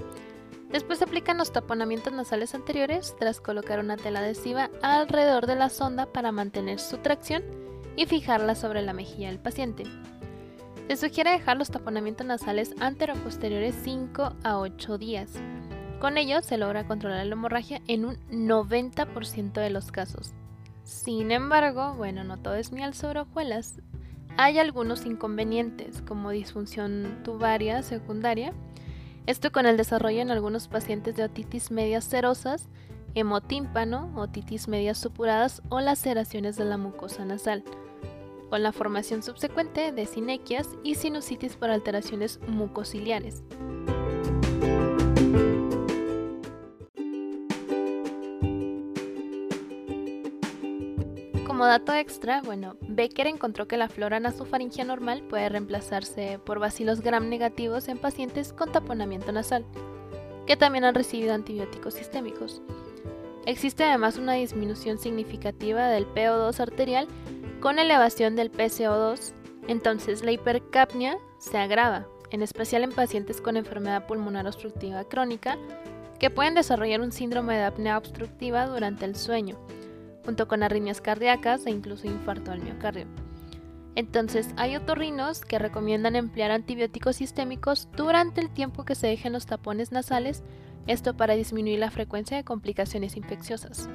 Después 0.72 1.02
aplican 1.02 1.36
los 1.36 1.52
taponamientos 1.52 2.12
nasales 2.14 2.54
anteriores 2.54 3.14
tras 3.18 3.40
colocar 3.40 3.78
una 3.78 3.98
tela 3.98 4.20
adhesiva 4.20 4.70
alrededor 4.80 5.46
de 5.46 5.56
la 5.56 5.68
sonda 5.68 6.06
para 6.06 6.32
mantener 6.32 6.80
su 6.80 6.98
tracción 6.98 7.42
y 7.94 8.06
fijarla 8.06 8.54
sobre 8.54 8.80
la 8.80 8.94
mejilla 8.94 9.28
del 9.28 9.38
paciente. 9.38 9.84
Se 10.88 10.96
sugiere 10.96 11.30
dejar 11.30 11.58
los 11.58 11.70
taponamientos 11.70 12.26
nasales 12.26 12.74
antero-posteriores 12.80 13.74
5 13.82 14.34
a 14.42 14.58
8 14.58 14.98
días. 14.98 15.32
Con 16.00 16.18
ello 16.18 16.42
se 16.42 16.58
logra 16.58 16.86
controlar 16.86 17.26
la 17.26 17.32
hemorragia 17.32 17.80
en 17.86 18.04
un 18.04 18.16
90% 18.30 19.52
de 19.52 19.70
los 19.70 19.92
casos. 19.92 20.32
Sin 20.84 21.30
embargo, 21.30 21.94
bueno, 21.94 22.24
no 22.24 22.38
todo 22.38 22.56
es 22.56 22.72
miel 22.72 22.94
sobre 22.94 23.20
hojuelas. 23.20 23.80
Hay 24.36 24.58
algunos 24.58 25.06
inconvenientes 25.06 26.02
como 26.02 26.30
disfunción 26.30 27.20
tubaria 27.22 27.82
secundaria, 27.82 28.52
esto 29.26 29.52
con 29.52 29.66
el 29.66 29.76
desarrollo 29.76 30.20
en 30.20 30.30
algunos 30.30 30.68
pacientes 30.68 31.16
de 31.16 31.24
otitis 31.24 31.70
medias 31.70 32.04
serosas, 32.04 32.68
hemotímpano, 33.14 34.10
otitis 34.16 34.68
medias 34.68 34.98
supuradas 34.98 35.62
o 35.68 35.80
laceraciones 35.80 36.56
de 36.56 36.64
la 36.64 36.76
mucosa 36.76 37.24
nasal, 37.24 37.62
con 38.50 38.62
la 38.62 38.72
formación 38.72 39.22
subsecuente 39.22 39.92
de 39.92 40.06
sinequias 40.06 40.68
y 40.82 40.96
sinusitis 40.96 41.56
por 41.56 41.70
alteraciones 41.70 42.40
mucociliares. 42.48 43.42
Dato 51.72 51.94
extra, 51.94 52.42
bueno, 52.42 52.76
Becker 52.82 53.26
encontró 53.26 53.66
que 53.66 53.78
la 53.78 53.88
flora 53.88 54.20
nasofaringea 54.20 54.84
normal 54.84 55.22
puede 55.22 55.48
reemplazarse 55.48 56.38
por 56.44 56.58
bacilos 56.58 57.00
gram 57.00 57.30
negativos 57.30 57.88
en 57.88 57.96
pacientes 57.96 58.52
con 58.52 58.70
taponamiento 58.70 59.32
nasal, 59.32 59.64
que 60.46 60.58
también 60.58 60.84
han 60.84 60.94
recibido 60.94 61.32
antibióticos 61.32 61.94
sistémicos. 61.94 62.60
Existe 63.46 63.84
además 63.84 64.18
una 64.18 64.34
disminución 64.34 64.98
significativa 64.98 65.88
del 65.88 66.06
PO2 66.06 66.60
arterial 66.60 67.08
con 67.60 67.78
elevación 67.78 68.36
del 68.36 68.52
PCO2, 68.52 69.32
entonces 69.66 70.22
la 70.22 70.32
hipercapnia 70.32 71.16
se 71.38 71.56
agrava, 71.56 72.06
en 72.30 72.42
especial 72.42 72.84
en 72.84 72.92
pacientes 72.92 73.40
con 73.40 73.56
enfermedad 73.56 74.06
pulmonar 74.06 74.46
obstructiva 74.46 75.04
crónica, 75.04 75.56
que 76.18 76.28
pueden 76.28 76.52
desarrollar 76.54 77.00
un 77.00 77.12
síndrome 77.12 77.56
de 77.56 77.64
apnea 77.64 77.96
obstructiva 77.96 78.66
durante 78.66 79.06
el 79.06 79.16
sueño 79.16 79.56
junto 80.24 80.48
con 80.48 80.62
arritmias 80.62 81.00
cardíacas 81.00 81.66
e 81.66 81.70
incluso 81.70 82.06
infarto 82.06 82.52
al 82.52 82.62
miocardio. 82.62 83.06
Entonces, 83.94 84.48
hay 84.56 84.76
otorrinos 84.76 85.42
que 85.42 85.58
recomiendan 85.58 86.16
emplear 86.16 86.50
antibióticos 86.50 87.16
sistémicos 87.16 87.88
durante 87.94 88.40
el 88.40 88.50
tiempo 88.50 88.84
que 88.84 88.94
se 88.94 89.06
dejen 89.06 89.32
los 89.32 89.46
tapones 89.46 89.92
nasales, 89.92 90.42
esto 90.86 91.14
para 91.16 91.34
disminuir 91.34 91.78
la 91.78 91.90
frecuencia 91.90 92.36
de 92.36 92.44
complicaciones 92.44 93.16
infecciosas. 93.16 93.88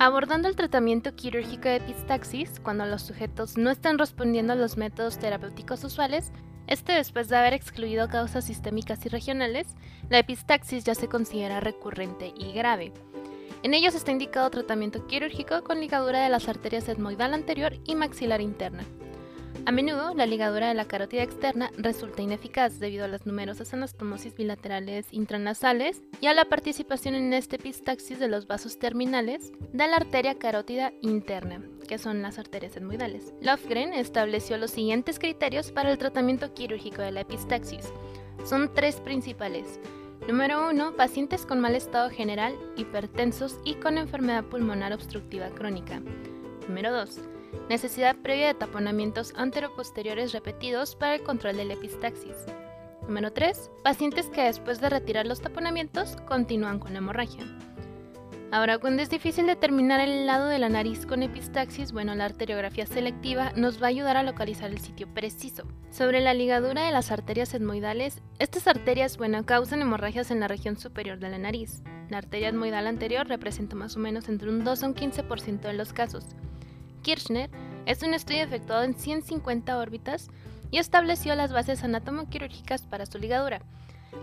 Abordando 0.00 0.48
el 0.48 0.56
tratamiento 0.56 1.14
quirúrgico 1.14 1.68
de 1.68 1.76
epistaxis, 1.76 2.60
cuando 2.60 2.86
los 2.86 3.02
sujetos 3.02 3.56
no 3.56 3.70
están 3.70 3.98
respondiendo 3.98 4.52
a 4.52 4.56
los 4.56 4.76
métodos 4.76 5.18
terapéuticos 5.18 5.82
usuales, 5.84 6.32
este 6.66 6.92
después 6.92 7.28
de 7.28 7.36
haber 7.36 7.54
excluido 7.54 8.08
causas 8.08 8.44
sistémicas 8.44 9.04
y 9.06 9.08
regionales, 9.08 9.68
la 10.08 10.18
epistaxis 10.18 10.84
ya 10.84 10.94
se 10.94 11.08
considera 11.08 11.60
recurrente 11.60 12.32
y 12.36 12.52
grave. 12.52 12.92
En 13.62 13.74
ellos 13.74 13.94
está 13.94 14.12
indicado 14.12 14.50
tratamiento 14.50 15.06
quirúrgico 15.06 15.64
con 15.64 15.80
ligadura 15.80 16.22
de 16.22 16.28
las 16.28 16.48
arterias 16.48 16.88
etmoidal 16.88 17.34
anterior 17.34 17.74
y 17.84 17.96
maxilar 17.96 18.40
interna. 18.40 18.84
A 19.66 19.72
menudo, 19.72 20.14
la 20.14 20.26
ligadura 20.26 20.68
de 20.68 20.74
la 20.74 20.86
carótida 20.86 21.22
externa 21.22 21.70
resulta 21.76 22.22
ineficaz 22.22 22.78
debido 22.78 23.04
a 23.04 23.08
las 23.08 23.26
numerosas 23.26 23.74
anastomosis 23.74 24.34
bilaterales 24.34 25.06
intranasales 25.10 26.02
y 26.20 26.26
a 26.26 26.34
la 26.34 26.44
participación 26.44 27.14
en 27.14 27.32
este 27.34 27.56
epistaxis 27.56 28.18
de 28.18 28.28
los 28.28 28.46
vasos 28.46 28.78
terminales 28.78 29.52
de 29.72 29.86
la 29.88 29.96
arteria 29.96 30.38
carótida 30.38 30.92
interna, 31.02 31.60
que 31.88 31.98
son 31.98 32.22
las 32.22 32.38
arterias 32.38 32.76
etmoidales. 32.76 33.34
Lofgren 33.42 33.92
estableció 33.92 34.56
los 34.56 34.70
siguientes 34.70 35.18
criterios 35.18 35.72
para 35.72 35.90
el 35.90 35.98
tratamiento 35.98 36.54
quirúrgico 36.54 37.02
de 37.02 37.10
la 37.10 37.20
epistaxis. 37.22 37.92
Son 38.44 38.72
tres 38.72 38.96
principales. 39.00 39.80
Número 40.26 40.68
1. 40.68 40.96
Pacientes 40.96 41.46
con 41.46 41.60
mal 41.60 41.74
estado 41.74 42.10
general, 42.10 42.54
hipertensos 42.76 43.58
y 43.64 43.74
con 43.74 43.96
enfermedad 43.96 44.44
pulmonar 44.44 44.92
obstructiva 44.92 45.48
crónica. 45.50 46.02
Número 46.66 46.92
2. 46.92 47.20
Necesidad 47.70 48.16
previa 48.16 48.48
de 48.48 48.54
taponamientos 48.54 49.32
anteroposteriores 49.36 50.32
repetidos 50.32 50.96
para 50.96 51.14
el 51.14 51.22
control 51.22 51.56
de 51.56 51.64
la 51.64 51.74
epistaxis. 51.74 52.36
Número 53.02 53.32
3. 53.32 53.70
Pacientes 53.82 54.26
que 54.26 54.42
después 54.42 54.80
de 54.80 54.90
retirar 54.90 55.26
los 55.26 55.40
taponamientos 55.40 56.16
continúan 56.26 56.78
con 56.78 56.92
la 56.92 56.98
hemorragia. 56.98 57.46
Ahora, 58.50 58.78
cuando 58.78 59.02
es 59.02 59.10
difícil 59.10 59.46
determinar 59.46 60.00
el 60.00 60.24
lado 60.24 60.48
de 60.48 60.58
la 60.58 60.70
nariz 60.70 61.04
con 61.04 61.22
epistaxis, 61.22 61.92
bueno, 61.92 62.14
la 62.14 62.24
arteriografía 62.24 62.86
selectiva 62.86 63.52
nos 63.56 63.82
va 63.82 63.86
a 63.86 63.90
ayudar 63.90 64.16
a 64.16 64.22
localizar 64.22 64.70
el 64.70 64.78
sitio 64.78 65.06
preciso. 65.12 65.64
Sobre 65.90 66.22
la 66.22 66.32
ligadura 66.32 66.86
de 66.86 66.90
las 66.90 67.10
arterias 67.10 67.52
etmoidales, 67.52 68.22
estas 68.38 68.66
arterias, 68.66 69.18
bueno, 69.18 69.44
causan 69.44 69.82
hemorragias 69.82 70.30
en 70.30 70.40
la 70.40 70.48
región 70.48 70.78
superior 70.78 71.18
de 71.18 71.28
la 71.28 71.36
nariz. 71.36 71.82
La 72.08 72.16
arteria 72.16 72.48
etmoidal 72.48 72.86
anterior 72.86 73.28
representa 73.28 73.76
más 73.76 73.96
o 73.96 74.00
menos 74.00 74.30
entre 74.30 74.48
un 74.48 74.64
2 74.64 74.82
a 74.82 74.86
un 74.86 74.94
15% 74.94 75.60
de 75.60 75.74
los 75.74 75.92
casos. 75.92 76.24
Kirchner 77.02 77.50
es 77.84 78.02
un 78.02 78.14
estudio 78.14 78.44
efectuado 78.44 78.82
en 78.82 78.94
150 78.94 79.76
órbitas 79.76 80.30
y 80.70 80.78
estableció 80.78 81.34
las 81.34 81.52
bases 81.52 81.84
anatomoquirúrgicas 81.84 82.86
para 82.86 83.04
su 83.04 83.18
ligadura. 83.18 83.60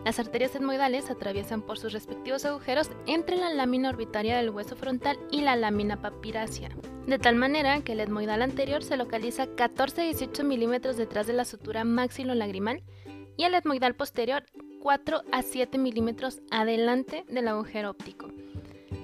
Las 0.04 0.20
arterias 0.20 0.56
etmoidales 0.56 1.10
atraviesan 1.10 1.62
por 1.62 1.78
sus 1.78 1.94
respectivos 1.94 2.46
agujeros 2.46 2.92
entre 3.08 3.38
la 3.38 3.50
lámina 3.54 3.90
orbitaria 3.90 4.38
del 4.38 4.52
hueso 4.52 4.76
frontal 4.76 5.18
y 5.32 5.42
la 5.42 5.56
lámina 5.56 6.02
papirácea, 6.02 6.70
de 7.08 7.20
tal 7.20 7.36
manera 7.36 7.82
que 7.82 7.94
el 7.94 8.00
etmoidal 8.00 8.42
anterior 8.42 8.84
se 8.84 8.98
localiza 8.98 9.48
14-18 9.48 10.44
milímetros 10.44 10.98
detrás 10.98 11.28
de 11.28 11.34
la 11.34 11.46
sutura 11.46 11.84
maxilolagrimal 11.84 12.84
y 13.38 13.44
el 13.44 13.56
etmoidal 13.56 13.96
posterior 13.96 14.44
4 14.82 15.24
a 15.32 15.42
7 15.42 15.78
milímetros 15.78 16.42
adelante 16.52 17.26
del 17.28 17.48
agujero 17.48 17.90
óptico. 17.90 18.28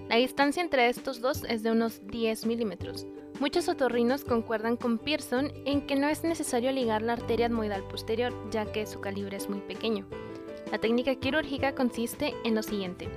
La 0.09 0.17
distancia 0.17 0.61
entre 0.61 0.89
estos 0.89 1.21
dos 1.21 1.43
es 1.47 1.63
de 1.63 1.71
unos 1.71 2.05
10 2.05 2.45
milímetros. 2.45 3.07
Muchos 3.39 3.69
otorrinos 3.69 4.23
concuerdan 4.23 4.77
con 4.77 4.99
Pearson 4.99 5.51
en 5.65 5.87
que 5.87 5.95
no 5.95 6.07
es 6.09 6.23
necesario 6.23 6.71
ligar 6.71 7.01
la 7.01 7.13
arteria 7.13 7.47
etmoidal 7.47 7.83
posterior, 7.87 8.33
ya 8.51 8.71
que 8.71 8.85
su 8.85 8.99
calibre 9.01 9.37
es 9.37 9.49
muy 9.49 9.61
pequeño. 9.61 10.05
La 10.71 10.77
técnica 10.77 11.15
quirúrgica 11.15 11.75
consiste 11.75 12.33
en 12.45 12.55
lo 12.55 12.63
siguiente. 12.63 13.09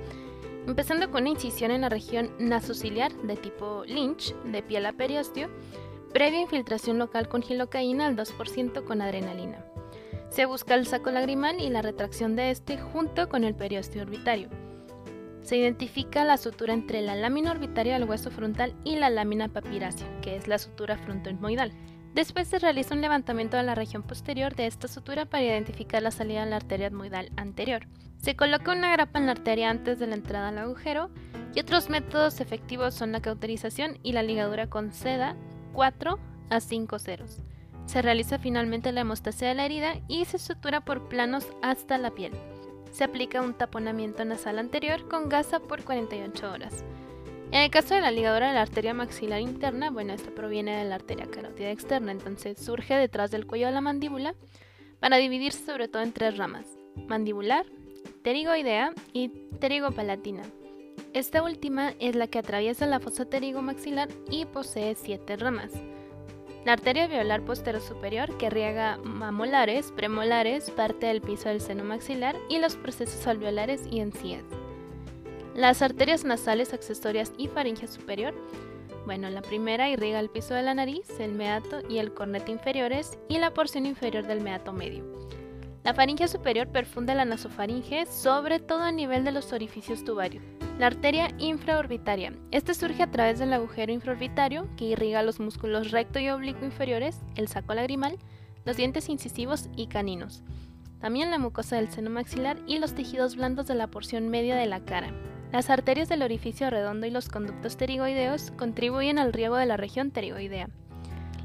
Empezando 0.67 1.09
con 1.09 1.21
una 1.21 1.31
incisión 1.31 1.71
en 1.71 1.81
la 1.81 1.89
región 1.89 2.31
nasociliar 2.37 3.13
de 3.13 3.37
tipo 3.37 3.83
Lynch, 3.85 4.35
de 4.43 4.61
piel 4.61 4.85
a 4.85 4.93
periósteo, 4.93 5.49
previa 6.11 6.41
infiltración 6.41 6.97
local 6.97 7.29
con 7.29 7.41
gilocaína 7.41 8.07
al 8.07 8.17
2% 8.17 8.83
con 8.83 9.01
adrenalina. 9.01 9.65
Se 10.29 10.45
busca 10.45 10.75
el 10.75 10.85
saco 10.85 11.11
lagrimal 11.11 11.61
y 11.61 11.69
la 11.69 11.81
retracción 11.81 12.35
de 12.35 12.51
este 12.51 12.77
junto 12.77 13.29
con 13.29 13.45
el 13.45 13.55
periósteo 13.55 14.01
orbitario. 14.01 14.49
Se 15.41 15.55
identifica 15.55 16.25
la 16.25 16.37
sutura 16.37 16.73
entre 16.73 17.01
la 17.01 17.15
lámina 17.15 17.51
orbitaria 17.51 17.93
del 17.93 18.09
hueso 18.09 18.31
frontal 18.31 18.75
y 18.83 18.97
la 18.97 19.09
lámina 19.09 19.47
papirácea, 19.47 20.07
que 20.21 20.35
es 20.35 20.47
la 20.47 20.57
sutura 20.57 20.97
frontoetmoidal. 20.97 21.71
Después 22.15 22.47
se 22.47 22.59
realiza 22.59 22.95
un 22.95 23.01
levantamiento 23.01 23.57
de 23.57 23.63
la 23.63 23.75
región 23.75 24.01
posterior 24.01 24.55
de 24.55 24.67
esta 24.67 24.87
sutura 24.87 25.25
para 25.25 25.43
identificar 25.43 26.01
la 26.01 26.11
salida 26.11 26.45
de 26.45 26.49
la 26.49 26.55
arteria 26.55 26.87
etmoidal 26.87 27.29
anterior. 27.35 27.87
Se 28.21 28.37
coloca 28.37 28.71
una 28.71 28.89
grapa 28.93 29.19
en 29.19 29.25
la 29.25 29.33
arteria 29.33 29.69
antes 29.69 29.99
de 29.99 30.07
la 30.07 30.15
entrada 30.15 30.47
al 30.47 30.57
agujero 30.57 31.09
y 31.53 31.59
otros 31.59 31.89
métodos 31.89 32.39
efectivos 32.39 32.93
son 32.93 33.11
la 33.11 33.21
cauterización 33.21 33.99
y 34.01 34.13
la 34.13 34.23
ligadura 34.23 34.69
con 34.69 34.93
seda 34.93 35.35
4 35.73 36.17
a 36.51 36.59
5 36.61 36.99
ceros. 36.99 37.39
Se 37.85 38.01
realiza 38.01 38.39
finalmente 38.39 38.93
la 38.93 39.01
hemostasia 39.01 39.49
de 39.49 39.55
la 39.55 39.65
herida 39.65 39.95
y 40.07 40.23
se 40.23 40.39
sutura 40.39 40.85
por 40.85 41.09
planos 41.09 41.45
hasta 41.61 41.97
la 41.97 42.11
piel. 42.11 42.31
Se 42.91 43.03
aplica 43.03 43.41
un 43.41 43.55
taponamiento 43.55 44.23
nasal 44.23 44.59
anterior 44.59 45.05
con 45.09 45.27
gasa 45.27 45.59
por 45.59 45.83
48 45.83 46.49
horas. 46.49 46.85
En 47.51 47.61
el 47.61 47.69
caso 47.69 47.95
de 47.95 48.01
la 48.01 48.11
ligadura 48.11 48.49
de 48.49 48.53
la 48.53 48.61
arteria 48.61 48.93
maxilar 48.93 49.39
interna, 49.39 49.89
bueno, 49.89 50.13
esta 50.13 50.31
proviene 50.31 50.77
de 50.77 50.85
la 50.85 50.95
arteria 50.95 51.27
carótida 51.27 51.71
externa, 51.71 52.11
entonces 52.11 52.57
surge 52.59 52.95
detrás 52.95 53.31
del 53.31 53.47
cuello 53.47 53.67
de 53.67 53.73
la 53.73 53.81
mandíbula 53.81 54.35
para 54.99 55.17
dividirse 55.17 55.65
sobre 55.65 55.87
todo 55.87 56.01
en 56.01 56.11
tres 56.11 56.37
ramas, 56.37 56.65
mandibular, 57.07 57.65
pterigoidea 58.23 58.93
y 59.13 59.29
pterigopalatina. 59.29 60.43
Esta 61.13 61.43
última 61.43 61.93
es 61.99 62.15
la 62.15 62.27
que 62.27 62.39
atraviesa 62.39 62.85
la 62.85 62.99
fosa 62.99 63.25
pterigomaxilar 63.25 64.09
y 64.29 64.45
posee 64.45 64.95
siete 64.95 65.37
ramas. 65.37 65.71
La 66.65 66.73
arteria 66.73 67.05
alveolar 67.05 67.45
posterior 67.45 67.81
superior 67.81 68.37
que 68.37 68.49
riega 68.49 68.97
mamolares, 68.97 69.91
premolares, 69.91 70.71
parte 70.71 71.05
del 71.05 71.21
piso 71.21 71.47
del 71.49 71.61
seno 71.61 71.83
maxilar 71.83 72.35
y 72.49 72.57
los 72.57 72.75
procesos 72.75 73.27
alveolares 73.27 73.83
y 73.89 73.99
encías. 73.99 74.43
Las 75.55 75.81
arterias 75.81 76.25
nasales 76.25 76.73
accesorias 76.73 77.31
y 77.37 77.47
faringe 77.47 77.87
superior. 77.87 78.35
Bueno, 79.05 79.29
la 79.29 79.41
primera 79.41 79.89
irriga 79.89 80.19
el 80.19 80.29
piso 80.29 80.53
de 80.53 80.63
la 80.63 80.73
nariz, 80.73 81.09
el 81.17 81.31
meato 81.31 81.79
y 81.89 81.99
el 81.99 82.13
cornete 82.13 82.51
inferiores 82.51 83.17
y 83.29 83.37
la 83.37 83.53
porción 83.53 83.85
inferior 83.85 84.27
del 84.27 84.41
meato 84.41 84.73
medio. 84.73 85.05
La 85.85 85.93
faringe 85.93 86.27
superior 86.27 86.67
perfunde 86.67 87.15
la 87.15 87.23
nasofaringe, 87.23 88.05
sobre 88.05 88.59
todo 88.59 88.81
a 88.81 88.91
nivel 88.91 89.23
de 89.23 89.31
los 89.31 89.53
orificios 89.53 90.03
tubarios. 90.03 90.43
La 90.77 90.87
arteria 90.87 91.29
infraorbitaria. 91.37 92.33
Este 92.51 92.73
surge 92.73 93.03
a 93.03 93.11
través 93.11 93.39
del 93.39 93.53
agujero 93.53 93.93
infraorbitario 93.93 94.67
que 94.75 94.85
irriga 94.85 95.23
los 95.23 95.39
músculos 95.39 95.91
recto 95.91 96.19
y 96.19 96.27
oblicuo 96.27 96.65
inferiores, 96.65 97.21
el 97.35 97.47
saco 97.47 97.73
lagrimal, 97.73 98.17
los 98.65 98.75
dientes 98.75 99.07
incisivos 99.07 99.69
y 99.77 99.87
caninos. 99.87 100.43
También 100.99 101.31
la 101.31 101.37
mucosa 101.37 101.77
del 101.77 101.89
seno 101.89 102.09
maxilar 102.09 102.57
y 102.67 102.79
los 102.79 102.93
tejidos 102.93 103.37
blandos 103.37 103.67
de 103.67 103.75
la 103.75 103.87
porción 103.87 104.27
media 104.27 104.57
de 104.57 104.65
la 104.65 104.83
cara. 104.83 105.13
Las 105.55 105.69
arterias 105.69 106.09
del 106.09 106.21
orificio 106.21 106.69
redondo 106.69 107.07
y 107.07 107.11
los 107.11 107.29
conductos 107.29 107.77
pterigoideos 107.77 108.51
contribuyen 108.57 109.17
al 109.17 109.31
riego 109.31 109.55
de 109.55 109.65
la 109.65 109.77
región 109.77 110.11
pterigoidea. 110.11 110.67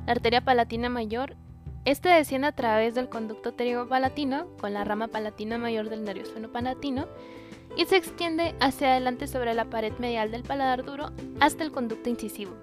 La 0.05 0.11
arteria 0.11 0.41
palatina 0.41 0.89
mayor 0.89 1.37
este 1.85 2.09
desciende 2.09 2.49
a 2.49 2.53
través 2.53 2.97
del 2.97 3.09
conducto 3.09 3.55
pterigopalatino 3.55 4.49
con 4.57 4.75
la 4.75 4.83
rama 4.83 5.07
palatina 5.07 5.59
mayor 5.59 5.91
del 5.91 6.03
nervio 6.03 6.25
palatino 6.51 7.07
y 7.77 7.85
se 7.85 7.99
extiende 7.99 8.57
hacia 8.59 8.91
adelante 8.91 9.29
sobre 9.29 9.55
la 9.55 9.67
pared 9.67 9.93
medial 10.01 10.33
del 10.33 10.43
paladar 10.43 10.85
duro 10.85 11.13
hasta 11.39 11.63
el 11.63 11.71
conducto 11.71 12.11
incisivo. 12.11 12.57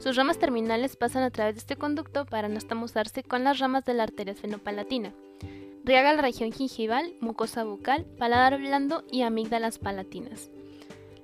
Sus 0.00 0.16
ramas 0.16 0.38
terminales 0.38 0.96
pasan 0.96 1.22
a 1.22 1.30
través 1.30 1.54
de 1.54 1.60
este 1.60 1.76
conducto 1.76 2.26
para 2.26 2.46
anastamosarse 2.46 3.22
con 3.22 3.42
las 3.42 3.58
ramas 3.58 3.86
de 3.86 3.94
la 3.94 4.02
arteria 4.02 4.34
esfenopalatina. 4.34 5.14
Riega 5.82 6.12
la 6.12 6.20
región 6.20 6.52
gingival, 6.52 7.14
mucosa 7.22 7.64
bucal, 7.64 8.04
paladar 8.18 8.58
blando 8.58 9.04
y 9.10 9.22
amígdalas 9.22 9.78
palatinas. 9.78 10.50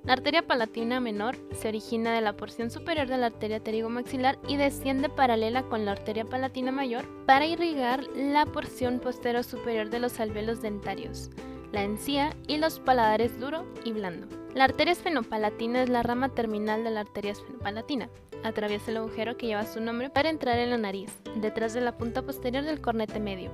La 0.03 0.13
arteria 0.13 0.41
palatina 0.41 0.99
menor 0.99 1.37
se 1.53 1.67
origina 1.67 2.13
de 2.13 2.21
la 2.21 2.33
porción 2.33 2.71
superior 2.71 3.07
de 3.07 3.17
la 3.17 3.27
arteria 3.27 3.59
pterigomaxilar 3.59 4.39
y 4.47 4.57
desciende 4.57 5.09
paralela 5.09 5.63
con 5.63 5.85
la 5.85 5.91
arteria 5.91 6.25
palatina 6.25 6.71
mayor 6.71 7.05
para 7.25 7.45
irrigar 7.45 8.03
la 8.15 8.45
porción 8.45 8.99
posterior 8.99 9.43
superior 9.43 9.89
de 9.89 9.99
los 9.99 10.19
alveolos 10.19 10.61
dentarios 10.61 11.29
la 11.71 11.83
encía 11.83 12.35
y 12.47 12.57
los 12.57 12.79
paladares 12.79 13.39
duro 13.39 13.65
y 13.83 13.91
blando. 13.93 14.27
La 14.53 14.65
arteria 14.65 14.91
esfenopalatina 14.91 15.83
es 15.83 15.89
la 15.89 16.03
rama 16.03 16.29
terminal 16.29 16.83
de 16.83 16.91
la 16.91 17.01
arteria 17.01 17.31
esfenopalatina. 17.31 18.09
Atraviesa 18.43 18.91
el 18.91 18.97
agujero 18.97 19.37
que 19.37 19.47
lleva 19.47 19.65
su 19.65 19.79
nombre 19.79 20.09
para 20.09 20.29
entrar 20.29 20.57
en 20.57 20.71
la 20.71 20.77
nariz, 20.77 21.11
detrás 21.35 21.73
de 21.73 21.81
la 21.81 21.97
punta 21.97 22.21
posterior 22.23 22.63
del 22.63 22.81
cornete 22.81 23.19
medio. 23.19 23.51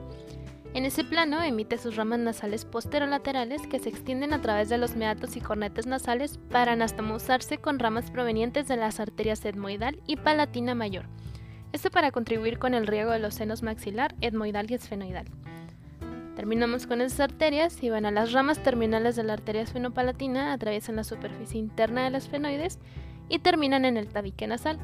En 0.73 0.86
ese 0.86 1.03
plano 1.03 1.41
emite 1.41 1.77
sus 1.77 1.95
ramas 1.95 2.19
nasales 2.19 2.65
posterolaterales 2.65 3.65
que 3.67 3.80
se 3.80 3.89
extienden 3.89 4.34
a 4.34 4.41
través 4.41 4.69
de 4.69 4.77
los 4.77 4.95
meatos 4.95 5.36
y 5.36 5.41
cornetes 5.41 5.88
nasales 5.88 6.38
para 6.51 6.73
anastomosarse 6.73 7.58
con 7.58 7.80
ramas 7.80 8.12
provenientes 8.12 8.67
de 8.67 8.77
las 8.77 8.99
arterias 8.99 9.43
etmoidal 9.43 9.99
y 10.06 10.17
palatina 10.17 10.75
mayor. 10.75 11.06
Esto 11.73 11.89
para 11.89 12.12
contribuir 12.12 12.60
con 12.60 12.73
el 12.73 12.88
riego 12.88 13.12
de 13.12 13.19
los 13.19 13.34
senos 13.34 13.63
maxilar, 13.63 14.15
etmoidal 14.21 14.69
y 14.69 14.75
esfenoidal. 14.75 15.25
Terminamos 16.36 16.86
con 16.86 17.01
esas 17.01 17.19
arterias 17.19 17.82
y 17.82 17.89
bueno, 17.89 18.12
las 18.12 18.32
ramas 18.32 18.62
terminales 18.62 19.15
de 19.15 19.23
la 19.23 19.34
arteria 19.34 19.63
esfenopalatina 19.63 20.53
atraviesan 20.53 20.97
la 20.97 21.03
superficie 21.03 21.60
interna 21.60 22.03
de 22.03 22.12
las 22.12 22.30
fenoides 22.30 22.77
y 23.27 23.39
terminan 23.39 23.86
en 23.86 23.97
el 23.97 24.08
tabique 24.08 24.45
nasal. 24.45 24.77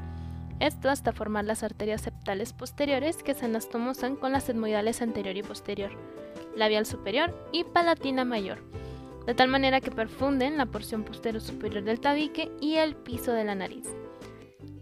Esto 0.60 0.90
hasta 0.90 1.12
formar 1.12 1.46
las 1.46 1.64
arterias 1.64 2.02
septales 2.02 2.54
posteriores 2.54 3.24
que 3.24 3.34
se 3.34 3.46
anastomosan 3.46 4.16
con 4.16 4.32
las 4.32 4.48
etmoidales 4.50 5.02
anterior 5.02 5.36
y 5.36 5.44
posterior, 5.44 5.92
labial 6.56 6.86
superior 6.86 7.34
y 7.52 7.64
palatina 7.64 8.26
mayor, 8.26 8.60
de 9.26 9.34
tal 9.34 9.50
manera 9.50 9.82
que 9.82 9.92
perfunden 9.92 10.58
la 10.58 10.66
porción 10.66 11.04
posterior 11.04 11.42
superior 11.42 11.84
del 11.84 12.00
tabique 12.00 12.52
y 12.62 12.76
el 12.76 12.96
piso 12.96 13.34
de 13.34 13.44
la 13.44 13.56
nariz. 13.56 13.88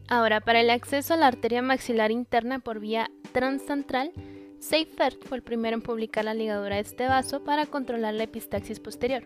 Ahora, 0.08 0.42
para 0.42 0.60
el 0.60 0.70
acceso 0.70 1.14
a 1.14 1.18
la 1.18 1.28
arteria 1.28 1.62
maxilar 1.62 2.12
interna 2.12 2.60
por 2.60 2.80
vía 2.80 3.10
transcentral, 3.32 4.12
Seifert 4.60 5.26
fue 5.26 5.38
el 5.38 5.44
primero 5.44 5.76
en 5.76 5.82
publicar 5.82 6.26
la 6.26 6.34
ligadura 6.34 6.76
de 6.76 6.82
este 6.82 7.08
vaso 7.08 7.44
para 7.44 7.66
controlar 7.66 8.14
la 8.14 8.24
epistaxis 8.24 8.80
posterior. 8.80 9.24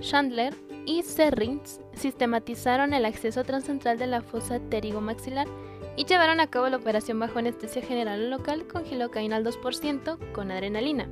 Chandler 0.00 0.54
y 0.84 1.02
Serrins 1.02 1.80
sistematizaron 1.94 2.94
el 2.94 3.04
acceso 3.04 3.44
transcentral 3.44 3.98
de 3.98 4.06
la 4.06 4.22
fosa 4.22 4.60
pterigomaxilar 4.60 5.48
y 5.96 6.04
llevaron 6.04 6.40
a 6.40 6.48
cabo 6.48 6.68
la 6.68 6.76
operación 6.76 7.18
bajo 7.18 7.38
anestesia 7.38 7.82
general 7.82 8.30
local 8.30 8.66
con 8.66 8.84
gilocaína 8.84 9.36
al 9.36 9.44
2% 9.44 10.32
con 10.32 10.50
adrenalina. 10.50 11.08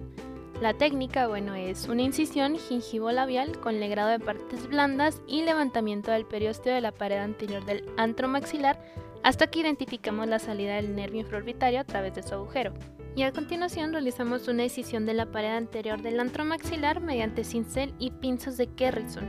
La 0.61 0.75
técnica, 0.75 1.27
bueno, 1.27 1.55
es 1.55 1.88
una 1.88 2.03
incisión 2.03 2.57
gingivo-labial 2.57 3.59
con 3.59 3.81
legrado 3.81 4.11
de 4.11 4.20
partes 4.20 4.68
blandas 4.68 5.20
y 5.27 5.42
levantamiento 5.42 6.12
del 6.12 6.27
periósteo 6.27 6.75
de 6.75 6.81
la 6.81 6.92
pared 6.92 7.18
anterior 7.18 7.64
del 7.64 7.85
antro 7.97 8.29
maxilar 8.29 8.79
hasta 9.25 9.47
que 9.47 9.61
identificamos 9.61 10.29
la 10.29 10.39
salida 10.39 10.77
del 10.77 10.95
nervio 10.95 11.23
infraorbitario 11.23 11.81
a 11.81 11.85
través 11.85 12.15
de 12.15 12.23
su 12.23 12.35
agujero 12.35 12.75
y 13.17 13.23
a 13.23 13.33
continuación 13.33 13.93
realizamos 13.93 14.47
una 14.49 14.65
decisión 14.65 15.07
de 15.07 15.15
la 15.15 15.27
pared 15.27 15.57
anterior 15.57 16.03
del 16.03 16.21
antro 16.21 16.45
maxilar 16.45 17.01
mediante 17.01 17.43
cincel 17.43 17.95
y 17.99 18.11
pinzas 18.11 18.59
de 18.59 18.67
Kerrison 18.67 19.29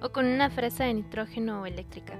o 0.00 0.10
con 0.10 0.24
una 0.24 0.48
fresa 0.48 0.84
de 0.84 0.94
nitrógeno 0.94 1.62
o 1.62 1.66
eléctrica. 1.66 2.18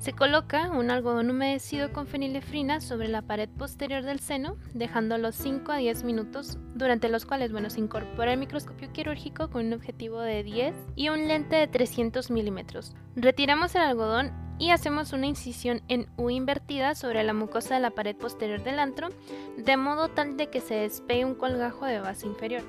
Se 0.00 0.12
coloca 0.12 0.70
un 0.70 0.90
algodón 0.90 1.30
humedecido 1.30 1.92
con 1.92 2.06
fenilefrina 2.06 2.80
sobre 2.80 3.08
la 3.08 3.22
pared 3.22 3.48
posterior 3.48 4.04
del 4.04 4.20
seno, 4.20 4.56
dejándolo 4.72 5.32
5 5.32 5.72
a 5.72 5.78
10 5.78 6.04
minutos, 6.04 6.56
durante 6.74 7.08
los 7.08 7.26
cuales 7.26 7.50
bueno, 7.50 7.68
se 7.68 7.80
incorpora 7.80 8.32
el 8.32 8.38
microscopio 8.38 8.92
quirúrgico 8.92 9.50
con 9.50 9.66
un 9.66 9.72
objetivo 9.72 10.20
de 10.20 10.44
10 10.44 10.74
y 10.94 11.08
un 11.08 11.26
lente 11.26 11.56
de 11.56 11.66
300 11.66 12.30
milímetros. 12.30 12.94
Retiramos 13.16 13.74
el 13.74 13.82
algodón 13.82 14.47
y 14.58 14.70
hacemos 14.70 15.12
una 15.12 15.26
incisión 15.26 15.82
en 15.88 16.06
U 16.16 16.30
invertida 16.30 16.94
sobre 16.94 17.22
la 17.22 17.32
mucosa 17.32 17.74
de 17.74 17.80
la 17.80 17.90
pared 17.90 18.16
posterior 18.16 18.62
del 18.62 18.78
antro, 18.78 19.08
de 19.56 19.76
modo 19.76 20.08
tal 20.08 20.36
de 20.36 20.48
que 20.48 20.60
se 20.60 20.74
despegue 20.74 21.24
un 21.24 21.34
colgajo 21.34 21.86
de 21.86 22.00
base 22.00 22.26
inferior. 22.26 22.62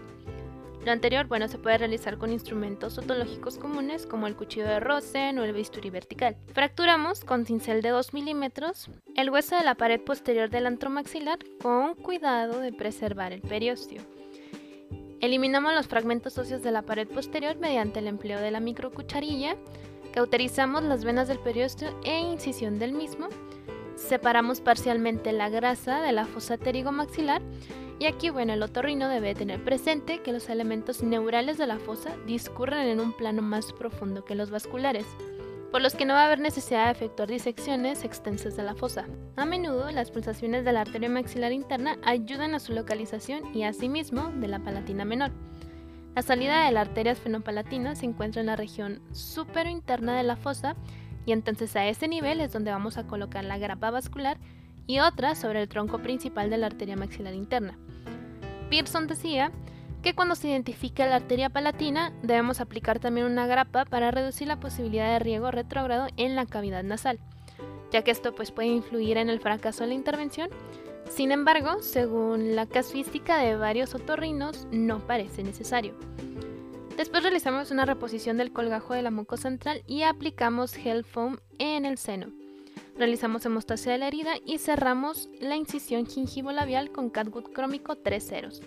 Lo 0.85 0.93
anterior, 0.93 1.27
bueno, 1.27 1.47
se 1.49 1.57
puede 1.57 1.77
realizar 1.77 2.17
con 2.17 2.31
instrumentos 2.31 2.97
otológicos 2.97 3.57
comunes 3.57 4.05
como 4.05 4.27
el 4.27 4.35
cuchillo 4.35 4.65
de 4.65 4.79
Rosen 4.79 5.37
o 5.37 5.43
el 5.43 5.51
bisturí 5.51 5.89
vertical. 5.89 6.37
Fracturamos 6.53 7.25
con 7.25 7.45
cincel 7.45 7.81
de 7.81 7.89
2 7.89 8.13
milímetros 8.13 8.89
el 9.15 9.29
hueso 9.29 9.57
de 9.57 9.63
la 9.63 9.75
pared 9.75 9.99
posterior 9.99 10.49
del 10.49 10.67
antro 10.67 10.89
maxilar 10.89 11.39
con 11.61 11.95
cuidado 11.95 12.59
de 12.59 12.71
preservar 12.71 13.33
el 13.33 13.41
periósteo. 13.41 14.01
Eliminamos 15.19 15.73
los 15.73 15.87
fragmentos 15.87 16.37
óseos 16.37 16.63
de 16.63 16.71
la 16.71 16.83
pared 16.83 17.07
posterior 17.07 17.57
mediante 17.57 17.99
el 17.99 18.07
empleo 18.07 18.39
de 18.39 18.51
la 18.51 18.61
microcucharilla 18.61 19.57
Cauterizamos 20.13 20.83
las 20.83 21.03
venas 21.03 21.27
del 21.27 21.39
periósteo 21.39 21.89
e 22.03 22.19
incisión 22.19 22.79
del 22.79 22.93
mismo. 22.93 23.27
Separamos 23.95 24.59
parcialmente 24.61 25.31
la 25.33 25.49
grasa 25.49 26.01
de 26.01 26.11
la 26.11 26.25
fosa 26.25 26.57
pterigomaxilar 26.57 27.41
y 27.99 28.05
aquí, 28.05 28.29
bueno, 28.29 28.53
el 28.53 28.63
otorrino 28.63 29.09
debe 29.09 29.35
tener 29.35 29.63
presente 29.63 30.21
que 30.21 30.31
los 30.31 30.49
elementos 30.49 31.03
neurales 31.03 31.57
de 31.57 31.67
la 31.67 31.79
fosa 31.79 32.15
discurren 32.25 32.87
en 32.87 33.01
un 33.01 33.11
plano 33.11 33.41
más 33.41 33.73
profundo 33.73 34.23
que 34.23 34.35
los 34.35 34.49
vasculares, 34.49 35.05
por 35.69 35.81
los 35.81 35.95
que 35.95 36.05
no 36.05 36.13
va 36.13 36.21
a 36.21 36.25
haber 36.25 36.39
necesidad 36.39 36.85
de 36.85 36.91
efectuar 36.93 37.29
disecciones 37.29 38.05
extensas 38.05 38.55
de 38.55 38.63
la 38.63 38.73
fosa. 38.73 39.05
A 39.35 39.45
menudo, 39.45 39.91
las 39.91 40.11
pulsaciones 40.11 40.63
de 40.63 40.71
la 40.71 40.81
arteria 40.81 41.09
maxilar 41.09 41.51
interna 41.51 41.97
ayudan 42.03 42.55
a 42.55 42.59
su 42.59 42.73
localización 42.73 43.53
y 43.53 43.63
asimismo 43.63 44.31
de 44.35 44.47
la 44.47 44.59
palatina 44.59 45.03
menor. 45.03 45.31
La 46.19 46.23
salida 46.23 46.65
de 46.65 46.73
la 46.73 46.81
arteria 46.81 47.13
esfenopalatina 47.13 47.95
se 47.95 48.05
encuentra 48.05 48.41
en 48.41 48.47
la 48.47 48.57
región 48.57 48.99
superinterna 49.13 50.17
de 50.17 50.23
la 50.23 50.35
fosa 50.35 50.75
y 51.25 51.31
entonces 51.31 51.73
a 51.77 51.87
ese 51.87 52.09
nivel 52.09 52.41
es 52.41 52.51
donde 52.51 52.71
vamos 52.71 52.97
a 52.97 53.07
colocar 53.07 53.45
la 53.45 53.57
grapa 53.57 53.89
vascular 53.89 54.37
y 54.85 54.99
otra 54.99 55.33
sobre 55.33 55.61
el 55.61 55.69
tronco 55.69 55.99
principal 55.99 56.49
de 56.49 56.57
la 56.57 56.65
arteria 56.65 56.97
maxilar 56.97 57.33
interna. 57.33 57.79
Pearson 58.69 59.07
decía 59.07 59.53
que 60.03 60.13
cuando 60.13 60.35
se 60.35 60.49
identifica 60.49 61.07
la 61.07 61.15
arteria 61.15 61.51
palatina 61.51 62.11
debemos 62.21 62.59
aplicar 62.59 62.99
también 62.99 63.25
una 63.25 63.47
grapa 63.47 63.85
para 63.85 64.11
reducir 64.11 64.49
la 64.49 64.59
posibilidad 64.59 65.13
de 65.13 65.19
riego 65.19 65.51
retrógrado 65.51 66.07
en 66.17 66.35
la 66.35 66.45
cavidad 66.45 66.83
nasal, 66.83 67.17
ya 67.93 68.01
que 68.01 68.11
esto 68.11 68.35
pues, 68.35 68.51
puede 68.51 68.67
influir 68.67 69.15
en 69.15 69.29
el 69.29 69.39
fracaso 69.39 69.85
de 69.85 69.91
la 69.91 69.95
intervención. 69.95 70.49
Sin 71.09 71.31
embargo, 71.31 71.81
según 71.81 72.55
la 72.55 72.65
casuística 72.65 73.39
de 73.39 73.55
varios 73.55 73.93
otorrinos, 73.95 74.67
no 74.71 74.99
parece 74.99 75.43
necesario. 75.43 75.95
Después 76.95 77.23
realizamos 77.23 77.71
una 77.71 77.85
reposición 77.85 78.37
del 78.37 78.53
colgajo 78.53 78.93
de 78.93 79.01
la 79.01 79.11
mucosa 79.11 79.49
central 79.49 79.83
y 79.87 80.03
aplicamos 80.03 80.73
gel 80.73 81.03
foam 81.03 81.39
en 81.57 81.85
el 81.85 81.97
seno. 81.97 82.27
Realizamos 82.97 83.45
hemostasia 83.45 83.93
de 83.93 83.97
la 83.97 84.07
herida 84.07 84.33
y 84.45 84.57
cerramos 84.59 85.29
la 85.39 85.55
incisión 85.55 86.05
gingivo-labial 86.05 86.91
con 86.91 87.09
catgut 87.09 87.51
crómico 87.53 87.95
3 87.95 88.27
ceros. 88.27 88.61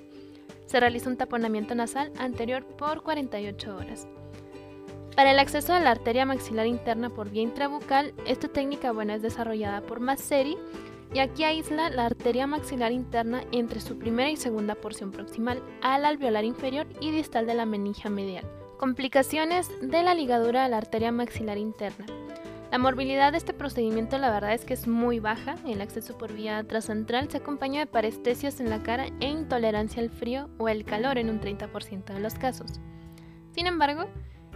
Se 0.66 0.80
realiza 0.80 1.10
un 1.10 1.18
taponamiento 1.18 1.74
nasal 1.74 2.10
anterior 2.18 2.64
por 2.64 3.02
48 3.02 3.76
horas. 3.76 4.08
Para 5.14 5.30
el 5.30 5.38
acceso 5.38 5.74
a 5.74 5.80
la 5.80 5.90
arteria 5.90 6.24
maxilar 6.24 6.66
interna 6.66 7.10
por 7.10 7.30
vía 7.30 7.42
intrabucal, 7.42 8.14
esta 8.26 8.48
técnica 8.48 8.92
buena 8.92 9.14
es 9.14 9.22
desarrollada 9.22 9.82
por 9.82 10.00
Masseri 10.00 10.56
y 11.14 11.18
aquí 11.18 11.44
aísla 11.44 11.90
la 11.90 12.06
arteria 12.06 12.46
maxilar 12.46 12.92
interna 12.92 13.44
entre 13.52 13.80
su 13.80 13.98
primera 13.98 14.30
y 14.30 14.36
segunda 14.36 14.74
porción 14.74 15.10
proximal 15.10 15.62
al 15.82 16.04
alveolar 16.04 16.44
inferior 16.44 16.86
y 17.00 17.10
distal 17.10 17.46
de 17.46 17.54
la 17.54 17.66
meningia 17.66 18.10
medial. 18.10 18.44
Complicaciones 18.78 19.70
de 19.80 20.02
la 20.02 20.14
ligadura 20.14 20.64
a 20.64 20.68
la 20.68 20.78
arteria 20.78 21.12
maxilar 21.12 21.58
interna. 21.58 22.06
La 22.72 22.78
morbilidad 22.78 23.32
de 23.32 23.38
este 23.38 23.52
procedimiento 23.52 24.16
la 24.16 24.30
verdad 24.30 24.54
es 24.54 24.64
que 24.64 24.72
es 24.72 24.88
muy 24.88 25.20
baja. 25.20 25.56
El 25.66 25.82
acceso 25.82 26.16
por 26.16 26.32
vía 26.32 26.64
trascentral 26.64 27.30
se 27.30 27.36
acompaña 27.36 27.80
de 27.80 27.86
parestesias 27.86 28.60
en 28.60 28.70
la 28.70 28.82
cara 28.82 29.08
e 29.20 29.28
intolerancia 29.28 30.02
al 30.02 30.08
frío 30.08 30.48
o 30.58 30.70
el 30.70 30.84
calor 30.84 31.18
en 31.18 31.28
un 31.28 31.38
30% 31.38 32.04
de 32.14 32.20
los 32.20 32.34
casos. 32.34 32.80
Sin 33.50 33.66
embargo, 33.66 34.06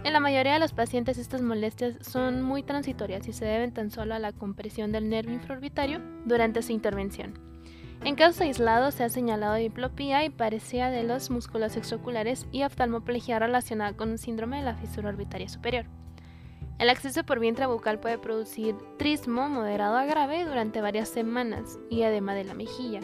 en 0.03 0.13
la 0.13 0.19
mayoría 0.19 0.53
de 0.53 0.59
los 0.59 0.73
pacientes 0.73 1.17
estas 1.17 1.41
molestias 1.41 1.95
son 2.01 2.41
muy 2.41 2.63
transitorias 2.63 3.27
y 3.27 3.33
se 3.33 3.45
deben 3.45 3.73
tan 3.73 3.91
solo 3.91 4.13
a 4.13 4.19
la 4.19 4.31
compresión 4.31 4.91
del 4.91 5.09
nervio 5.09 5.33
infraorbitario 5.33 6.01
durante 6.25 6.61
su 6.61 6.71
intervención. 6.71 7.33
En 8.03 8.15
casos 8.15 8.41
aislados 8.41 8.93
se 8.93 9.03
ha 9.03 9.09
señalado 9.09 9.55
diplopía 9.55 10.23
y 10.23 10.29
parecía 10.29 10.89
de 10.89 11.03
los 11.03 11.29
músculos 11.29 11.75
extraoculares 11.75 12.45
y 12.51 12.63
oftalmoplegia 12.63 13.39
relacionada 13.39 13.93
con 13.93 14.09
un 14.11 14.17
síndrome 14.17 14.57
de 14.57 14.63
la 14.63 14.75
fisura 14.75 15.09
orbitaria 15.09 15.49
superior. 15.49 15.85
El 16.79 16.91
acceso 16.91 17.23
por 17.23 17.39
vía 17.39 17.49
intrabucal 17.49 17.99
puede 17.99 18.19
producir 18.19 18.75
trismo 18.97 19.49
moderado 19.49 19.97
a 19.97 20.05
grave 20.05 20.45
durante 20.45 20.79
varias 20.79 21.09
semanas 21.09 21.79
y 21.89 22.03
edema 22.03 22.35
de 22.35 22.43
la 22.43 22.53
mejilla. 22.53 22.99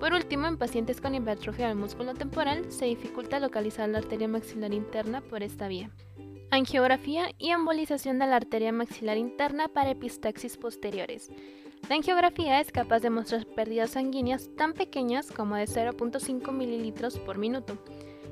Por 0.00 0.12
último, 0.12 0.46
en 0.46 0.58
pacientes 0.58 1.00
con 1.00 1.14
hipertrofia 1.14 1.68
del 1.68 1.76
músculo 1.76 2.14
temporal 2.14 2.70
se 2.70 2.84
dificulta 2.84 3.40
localizar 3.40 3.88
la 3.88 3.98
arteria 3.98 4.28
maxilar 4.28 4.74
interna 4.74 5.22
por 5.22 5.42
esta 5.42 5.68
vía. 5.68 5.90
Angiografía 6.50 7.30
y 7.38 7.50
embolización 7.50 8.18
de 8.18 8.26
la 8.26 8.36
arteria 8.36 8.72
maxilar 8.72 9.16
interna 9.16 9.68
para 9.68 9.90
epistaxis 9.90 10.56
posteriores. 10.56 11.30
La 11.88 11.96
angiografía 11.96 12.60
es 12.60 12.72
capaz 12.72 13.00
de 13.00 13.10
mostrar 13.10 13.46
pérdidas 13.46 13.90
sanguíneas 13.90 14.50
tan 14.56 14.72
pequeñas 14.72 15.30
como 15.30 15.56
de 15.56 15.64
0.5 15.64 16.52
mililitros 16.52 17.18
por 17.18 17.38
minuto 17.38 17.78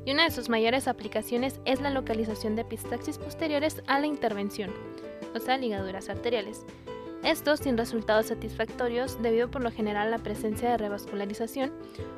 y 0.05 0.13
una 0.13 0.25
de 0.25 0.31
sus 0.31 0.49
mayores 0.49 0.87
aplicaciones 0.87 1.61
es 1.65 1.81
la 1.81 1.91
localización 1.91 2.57
de 2.57 2.63
epistaxis 2.63 3.19
posteriores 3.19 3.83
a 3.87 3.99
la 4.01 4.07
intervención, 4.07 4.71
o 5.35 5.39
sea, 5.39 5.57
ligaduras 5.57 6.09
arteriales. 6.09 6.65
Estos 7.25 7.61
sin 7.61 7.79
resultados 7.79 8.27
satisfactorios 8.27 9.21
debido 9.23 9.51
por 9.51 9.63
lo 9.63 9.71
general 9.71 10.09
a 10.09 10.11
la 10.11 10.23
presencia 10.23 10.69
de 10.69 10.77
revascularización 10.77 11.73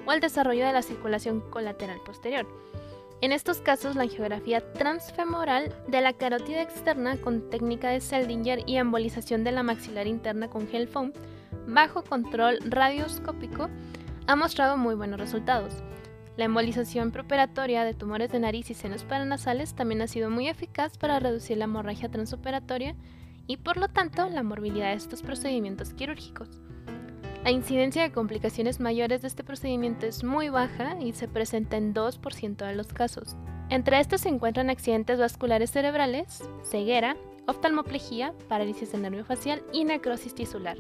o 0.05 0.11
al 0.11 0.19
desarrollo 0.19 0.67
de 0.67 0.73
la 0.73 0.83
circulación 0.83 1.41
colateral 1.41 2.01
posterior. 2.05 2.45
En 3.21 3.31
estos 3.31 3.61
casos, 3.61 3.95
la 3.95 4.03
angiografía 4.03 4.73
transfemoral 4.73 5.73
de 5.87 6.01
la 6.01 6.13
carótida 6.13 6.61
externa 6.61 7.17
con 7.19 7.49
técnica 7.51 7.89
de 7.89 8.01
Seldinger 8.01 8.65
y 8.67 8.77
embolización 8.77 9.45
de 9.45 9.53
la 9.53 9.63
maxilar 9.63 10.09
interna 10.09 10.51
con 10.51 10.67
gel 10.67 10.89
foam 10.89 11.13
bajo 11.69 12.03
control 12.03 12.59
radioscópico 12.65 13.71
ha 14.27 14.37
mostrado 14.37 14.77
muy 14.77 14.97
buenos 14.97 15.21
resultados. 15.21 15.73
La 16.37 16.45
embolización 16.45 17.13
preoperatoria 17.13 17.85
de 17.85 17.95
tumores 17.95 18.33
de 18.33 18.41
nariz 18.41 18.71
y 18.71 18.75
senos 18.75 19.05
paranasales 19.05 19.75
también 19.75 20.03
ha 20.03 20.09
sido 20.09 20.31
muy 20.31 20.49
eficaz 20.49 20.99
para 20.99 21.21
reducir 21.21 21.57
la 21.59 21.65
hemorragia 21.65 22.11
transoperatoria 22.11 22.97
y 23.47 23.59
por 23.59 23.77
lo 23.77 23.89
tanto 23.89 24.29
la 24.29 24.43
morbilidad 24.43 24.91
de 24.91 24.97
estos 24.97 25.23
procedimientos 25.23 25.93
quirúrgicos. 25.95 26.49
La 27.45 27.53
incidencia 27.53 28.03
de 28.03 28.11
complicaciones 28.11 28.81
mayores 28.81 29.23
de 29.23 29.29
este 29.29 29.45
procedimiento 29.45 30.07
es 30.07 30.25
muy 30.25 30.49
baja 30.49 30.97
y 31.01 31.13
se 31.13 31.29
presenta 31.29 31.77
en 31.77 31.95
2% 31.95 32.57
de 32.57 32.75
los 32.75 32.89
casos. 32.93 33.37
Entre 33.69 34.01
estos 34.01 34.23
se 34.23 34.29
encuentran 34.29 34.69
accidentes 34.69 35.19
vasculares 35.19 35.71
cerebrales, 35.71 36.43
ceguera, 36.65 37.17
oftalmoplegia, 37.47 38.35
parálisis 38.49 38.91
del 38.91 39.03
nervio 39.03 39.25
facial 39.25 39.63
y 39.73 39.85
necrosis 39.85 40.35
tisular. 40.35 40.77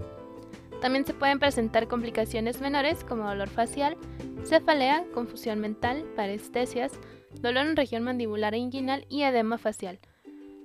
También 0.80 1.06
se 1.06 1.14
pueden 1.14 1.38
presentar 1.38 1.88
complicaciones 1.88 2.60
menores 2.60 3.04
como 3.04 3.28
dolor 3.28 3.48
facial, 3.48 3.96
cefalea, 4.44 5.04
confusión 5.14 5.60
mental, 5.60 6.04
parestesias, 6.16 6.92
dolor 7.40 7.66
en 7.66 7.76
región 7.76 8.02
mandibular 8.02 8.54
e 8.54 8.58
inguinal 8.58 9.06
y 9.08 9.22
edema 9.22 9.58
facial, 9.58 10.00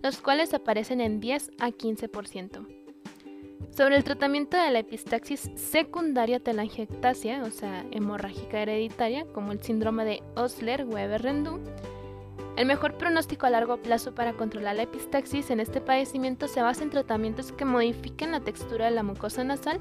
los 0.01 0.21
cuales 0.21 0.53
aparecen 0.53 1.01
en 1.01 1.19
10 1.19 1.51
a 1.59 1.69
15%. 1.69 2.67
Sobre 3.71 3.95
el 3.95 4.03
tratamiento 4.03 4.57
de 4.57 4.69
la 4.69 4.79
epistaxis 4.79 5.49
secundaria 5.55 6.39
telangiectasia, 6.39 7.43
o 7.43 7.51
sea, 7.51 7.85
hemorrágica 7.91 8.61
hereditaria, 8.61 9.25
como 9.33 9.53
el 9.53 9.63
síndrome 9.63 10.03
de 10.03 10.23
Osler-Weber-Rendu, 10.35 11.61
el 12.57 12.65
mejor 12.65 12.97
pronóstico 12.97 13.45
a 13.45 13.49
largo 13.49 13.77
plazo 13.77 14.13
para 14.13 14.33
controlar 14.33 14.75
la 14.75 14.83
epistaxis 14.83 15.49
en 15.51 15.61
este 15.61 15.79
padecimiento 15.79 16.49
se 16.49 16.61
basa 16.61 16.83
en 16.83 16.89
tratamientos 16.89 17.53
que 17.53 17.63
modifiquen 17.63 18.33
la 18.33 18.41
textura 18.41 18.85
de 18.85 18.91
la 18.91 19.03
mucosa 19.03 19.43
nasal, 19.45 19.79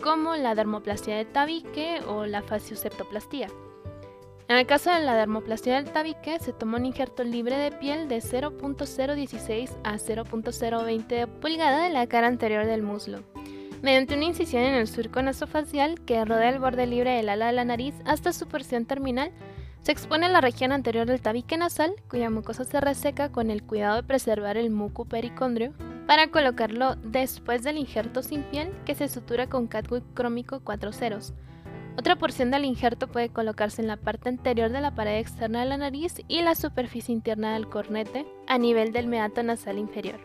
como 0.00 0.36
la 0.36 0.54
dermoplastia 0.54 1.16
de 1.16 1.24
tabique 1.24 2.00
o 2.06 2.26
la 2.26 2.42
fascioseptoplastía. 2.42 3.48
En 4.50 4.56
el 4.56 4.66
caso 4.66 4.90
de 4.90 4.98
la 4.98 5.14
dermoplastia 5.14 5.76
del 5.76 5.92
tabique, 5.92 6.40
se 6.40 6.52
toma 6.52 6.78
un 6.78 6.84
injerto 6.84 7.22
libre 7.22 7.56
de 7.56 7.70
piel 7.70 8.08
de 8.08 8.16
0.016 8.16 9.70
a 9.84 9.94
0.020 9.94 11.28
pulgada 11.40 11.84
de 11.84 11.90
la 11.90 12.08
cara 12.08 12.26
anterior 12.26 12.66
del 12.66 12.82
muslo, 12.82 13.20
mediante 13.80 14.16
una 14.16 14.24
incisión 14.24 14.64
en 14.64 14.74
el 14.74 14.88
surco 14.88 15.22
nasofacial 15.22 16.00
que 16.00 16.24
rodea 16.24 16.48
el 16.48 16.58
borde 16.58 16.88
libre 16.88 17.12
del 17.12 17.28
ala 17.28 17.46
de 17.46 17.52
la 17.52 17.64
nariz 17.64 17.94
hasta 18.04 18.32
su 18.32 18.48
porción 18.48 18.86
terminal 18.86 19.30
se 19.82 19.92
expone 19.92 20.28
la 20.28 20.40
región 20.40 20.72
anterior 20.72 21.06
del 21.06 21.20
tabique 21.20 21.56
nasal, 21.56 21.94
cuya 22.10 22.28
mucosa 22.28 22.64
se 22.64 22.80
reseca 22.80 23.30
con 23.30 23.52
el 23.52 23.62
cuidado 23.62 23.94
de 23.94 24.02
preservar 24.02 24.56
el 24.56 24.70
muco 24.70 25.04
pericondrio, 25.04 25.74
para 26.08 26.26
colocarlo 26.26 26.96
después 26.96 27.62
del 27.62 27.78
injerto 27.78 28.24
sin 28.24 28.42
piel 28.42 28.72
que 28.84 28.96
se 28.96 29.06
sutura 29.06 29.46
con 29.46 29.68
catgut 29.68 30.02
crómico 30.12 30.58
4 30.64 30.92
ceros. 30.92 31.34
Otra 31.98 32.16
porción 32.16 32.50
del 32.50 32.64
injerto 32.64 33.08
puede 33.08 33.28
colocarse 33.28 33.82
en 33.82 33.88
la 33.88 33.96
parte 33.96 34.28
anterior 34.28 34.70
de 34.70 34.80
la 34.80 34.94
pared 34.94 35.18
externa 35.18 35.60
de 35.60 35.66
la 35.66 35.76
nariz 35.76 36.14
y 36.28 36.40
la 36.42 36.54
superficie 36.54 37.12
interna 37.12 37.54
del 37.54 37.68
cornete, 37.68 38.26
a 38.46 38.58
nivel 38.58 38.92
del 38.92 39.06
meato 39.06 39.42
nasal 39.42 39.78
inferior. 39.78 40.20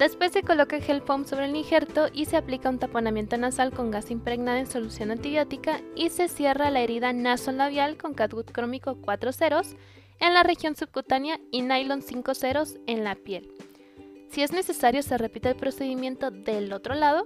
Después 0.00 0.32
se 0.32 0.42
coloca 0.42 0.80
gel 0.80 1.02
foam 1.02 1.26
sobre 1.26 1.44
el 1.44 1.54
injerto 1.54 2.08
y 2.10 2.24
se 2.24 2.38
aplica 2.38 2.70
un 2.70 2.78
taponamiento 2.78 3.36
nasal 3.36 3.70
con 3.70 3.90
gas 3.90 4.10
impregnado 4.10 4.56
en 4.56 4.66
solución 4.66 5.10
antibiótica 5.10 5.82
y 5.94 6.08
se 6.08 6.28
cierra 6.28 6.70
la 6.70 6.80
herida 6.80 7.12
nasolabial 7.12 7.98
con 7.98 8.14
catgut 8.14 8.50
crómico 8.50 8.96
4 9.02 9.32
ceros 9.32 9.76
en 10.18 10.32
la 10.32 10.42
región 10.42 10.74
subcutánea 10.74 11.38
y 11.50 11.60
nylon 11.60 12.00
5 12.00 12.34
ceros 12.34 12.78
en 12.86 13.04
la 13.04 13.14
piel. 13.14 13.52
Si 14.30 14.42
es 14.42 14.52
necesario 14.52 15.02
se 15.02 15.18
repite 15.18 15.50
el 15.50 15.56
procedimiento 15.56 16.30
del 16.30 16.72
otro 16.72 16.94
lado 16.94 17.24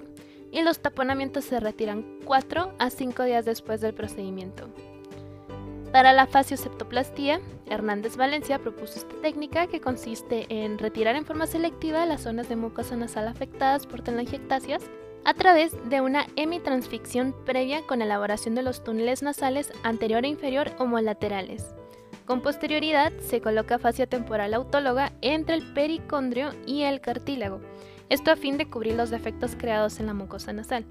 y 0.54 0.62
los 0.62 0.78
taponamientos 0.78 1.44
se 1.44 1.60
retiran 1.60 2.04
4 2.24 2.74
a 2.78 2.90
5 2.90 3.24
días 3.24 3.44
después 3.44 3.80
del 3.80 3.92
procedimiento. 3.92 4.68
Para 5.92 6.12
la 6.12 6.26
facioseptoplastía, 6.26 7.40
Hernández 7.66 8.16
Valencia 8.16 8.58
propuso 8.58 8.94
esta 8.96 9.14
técnica 9.20 9.66
que 9.66 9.80
consiste 9.80 10.46
en 10.48 10.78
retirar 10.78 11.16
en 11.16 11.24
forma 11.24 11.46
selectiva 11.46 12.06
las 12.06 12.22
zonas 12.22 12.48
de 12.48 12.56
mucosa 12.56 12.96
nasal 12.96 13.28
afectadas 13.28 13.86
por 13.86 14.02
telangiectasias 14.02 14.82
a 15.24 15.34
través 15.34 15.72
de 15.88 16.00
una 16.00 16.26
hemitransficción 16.36 17.34
previa 17.44 17.82
con 17.86 18.02
elaboración 18.02 18.54
de 18.54 18.62
los 18.62 18.84
túneles 18.84 19.22
nasales 19.22 19.72
anterior 19.82 20.24
e 20.24 20.28
inferior 20.28 20.70
homolaterales. 20.78 21.74
Con 22.26 22.40
posterioridad 22.40 23.12
se 23.20 23.40
coloca 23.40 23.78
fascia 23.78 24.06
temporal 24.06 24.54
autóloga 24.54 25.12
entre 25.20 25.54
el 25.56 25.74
pericondrio 25.74 26.50
y 26.66 26.82
el 26.82 27.00
cartílago, 27.00 27.60
esto 28.08 28.30
a 28.30 28.36
fin 28.36 28.58
de 28.58 28.68
cubrir 28.68 28.94
los 28.94 29.10
defectos 29.10 29.56
creados 29.56 30.00
en 30.00 30.06
la 30.06 30.14
mucosa 30.14 30.52
nasal. 30.52 30.84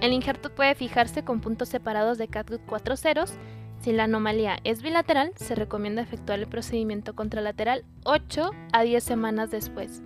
El 0.00 0.12
injerto 0.12 0.54
puede 0.54 0.74
fijarse 0.74 1.24
con 1.24 1.40
puntos 1.40 1.68
separados 1.68 2.18
de 2.18 2.28
catgut 2.28 2.62
4 2.66 2.96
ceros. 2.96 3.34
Si 3.80 3.92
la 3.92 4.04
anomalía 4.04 4.58
es 4.64 4.82
bilateral, 4.82 5.32
se 5.36 5.54
recomienda 5.54 6.02
efectuar 6.02 6.38
el 6.38 6.48
procedimiento 6.48 7.14
contralateral 7.14 7.84
8 8.04 8.50
a 8.72 8.82
10 8.82 9.04
semanas 9.04 9.50
después. 9.50 10.02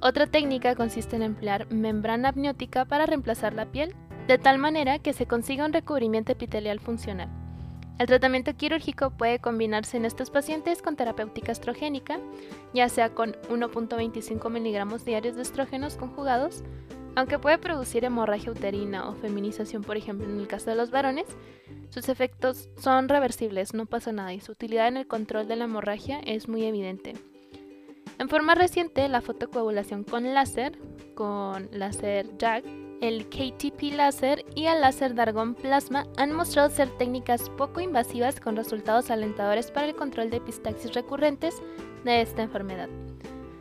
Otra 0.00 0.26
técnica 0.26 0.76
consiste 0.76 1.16
en 1.16 1.22
emplear 1.22 1.72
membrana 1.72 2.28
amniótica 2.28 2.84
para 2.84 3.06
reemplazar 3.06 3.54
la 3.54 3.66
piel, 3.66 3.94
de 4.28 4.38
tal 4.38 4.58
manera 4.58 5.00
que 5.00 5.12
se 5.12 5.26
consiga 5.26 5.64
un 5.64 5.72
recubrimiento 5.72 6.32
epitelial 6.32 6.78
funcional. 6.78 7.28
El 7.98 8.06
tratamiento 8.06 8.54
quirúrgico 8.54 9.10
puede 9.10 9.40
combinarse 9.40 9.96
en 9.96 10.04
estos 10.04 10.30
pacientes 10.30 10.82
con 10.82 10.94
terapéutica 10.94 11.50
estrogénica, 11.50 12.20
ya 12.72 12.88
sea 12.88 13.12
con 13.12 13.32
1.25 13.50 14.50
miligramos 14.50 15.04
diarios 15.04 15.34
de 15.34 15.42
estrógenos 15.42 15.96
conjugados, 15.96 16.62
aunque 17.16 17.40
puede 17.40 17.58
producir 17.58 18.04
hemorragia 18.04 18.52
uterina 18.52 19.08
o 19.08 19.14
feminización, 19.14 19.82
por 19.82 19.96
ejemplo, 19.96 20.28
en 20.28 20.38
el 20.38 20.46
caso 20.46 20.70
de 20.70 20.76
los 20.76 20.92
varones, 20.92 21.26
sus 21.90 22.08
efectos 22.08 22.68
son 22.76 23.08
reversibles, 23.08 23.74
no 23.74 23.86
pasa 23.86 24.12
nada 24.12 24.32
y 24.32 24.40
su 24.40 24.52
utilidad 24.52 24.86
en 24.86 24.98
el 24.98 25.08
control 25.08 25.48
de 25.48 25.56
la 25.56 25.64
hemorragia 25.64 26.20
es 26.20 26.48
muy 26.48 26.64
evidente. 26.64 27.14
En 28.20 28.28
forma 28.28 28.54
reciente, 28.54 29.08
la 29.08 29.22
fotocoagulación 29.22 30.04
con 30.04 30.32
láser, 30.34 30.78
con 31.16 31.68
láser 31.72 32.26
JAG, 32.38 32.62
el 33.00 33.28
KTP 33.28 33.94
láser 33.94 34.44
y 34.54 34.66
el 34.66 34.80
láser 34.80 35.14
de 35.14 35.22
argón 35.22 35.54
plasma 35.54 36.06
han 36.16 36.32
mostrado 36.32 36.68
ser 36.70 36.88
técnicas 36.98 37.48
poco 37.50 37.80
invasivas 37.80 38.40
con 38.40 38.56
resultados 38.56 39.10
alentadores 39.10 39.70
para 39.70 39.86
el 39.86 39.94
control 39.94 40.30
de 40.30 40.38
epistaxis 40.38 40.94
recurrentes 40.94 41.62
de 42.04 42.20
esta 42.20 42.42
enfermedad, 42.42 42.88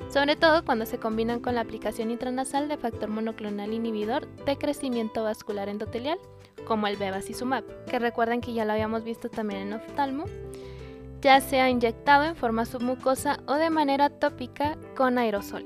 sobre 0.10 0.36
todo 0.36 0.66
cuando 0.66 0.86
se 0.86 0.98
combinan 0.98 1.40
con 1.40 1.56
la 1.56 1.62
aplicación 1.62 2.10
intranasal 2.10 2.68
de 2.68 2.78
factor 2.78 3.10
monoclonal 3.10 3.74
inhibidor 3.74 4.28
de 4.46 4.58
crecimiento 4.58 5.24
vascular 5.24 5.70
endotelial, 5.70 6.20
como 6.66 6.88
el 6.88 6.98
bevacizumab, 6.98 7.64
que 7.86 8.00
recuerden 8.00 8.42
que 8.42 8.54
ya 8.54 8.66
lo 8.66 8.74
habíamos 8.74 9.04
visto 9.04 9.30
también 9.30 9.62
en 9.62 9.74
oftalmo, 9.74 10.26
ya 11.22 11.42
sea 11.42 11.70
inyectado 11.70 12.24
en 12.24 12.36
forma 12.36 12.66
submucosa 12.66 13.40
o 13.48 13.54
de 13.54 13.70
manera 13.70 14.10
tópica 14.10 14.78
con 14.96 15.18
aerosol. 15.18 15.66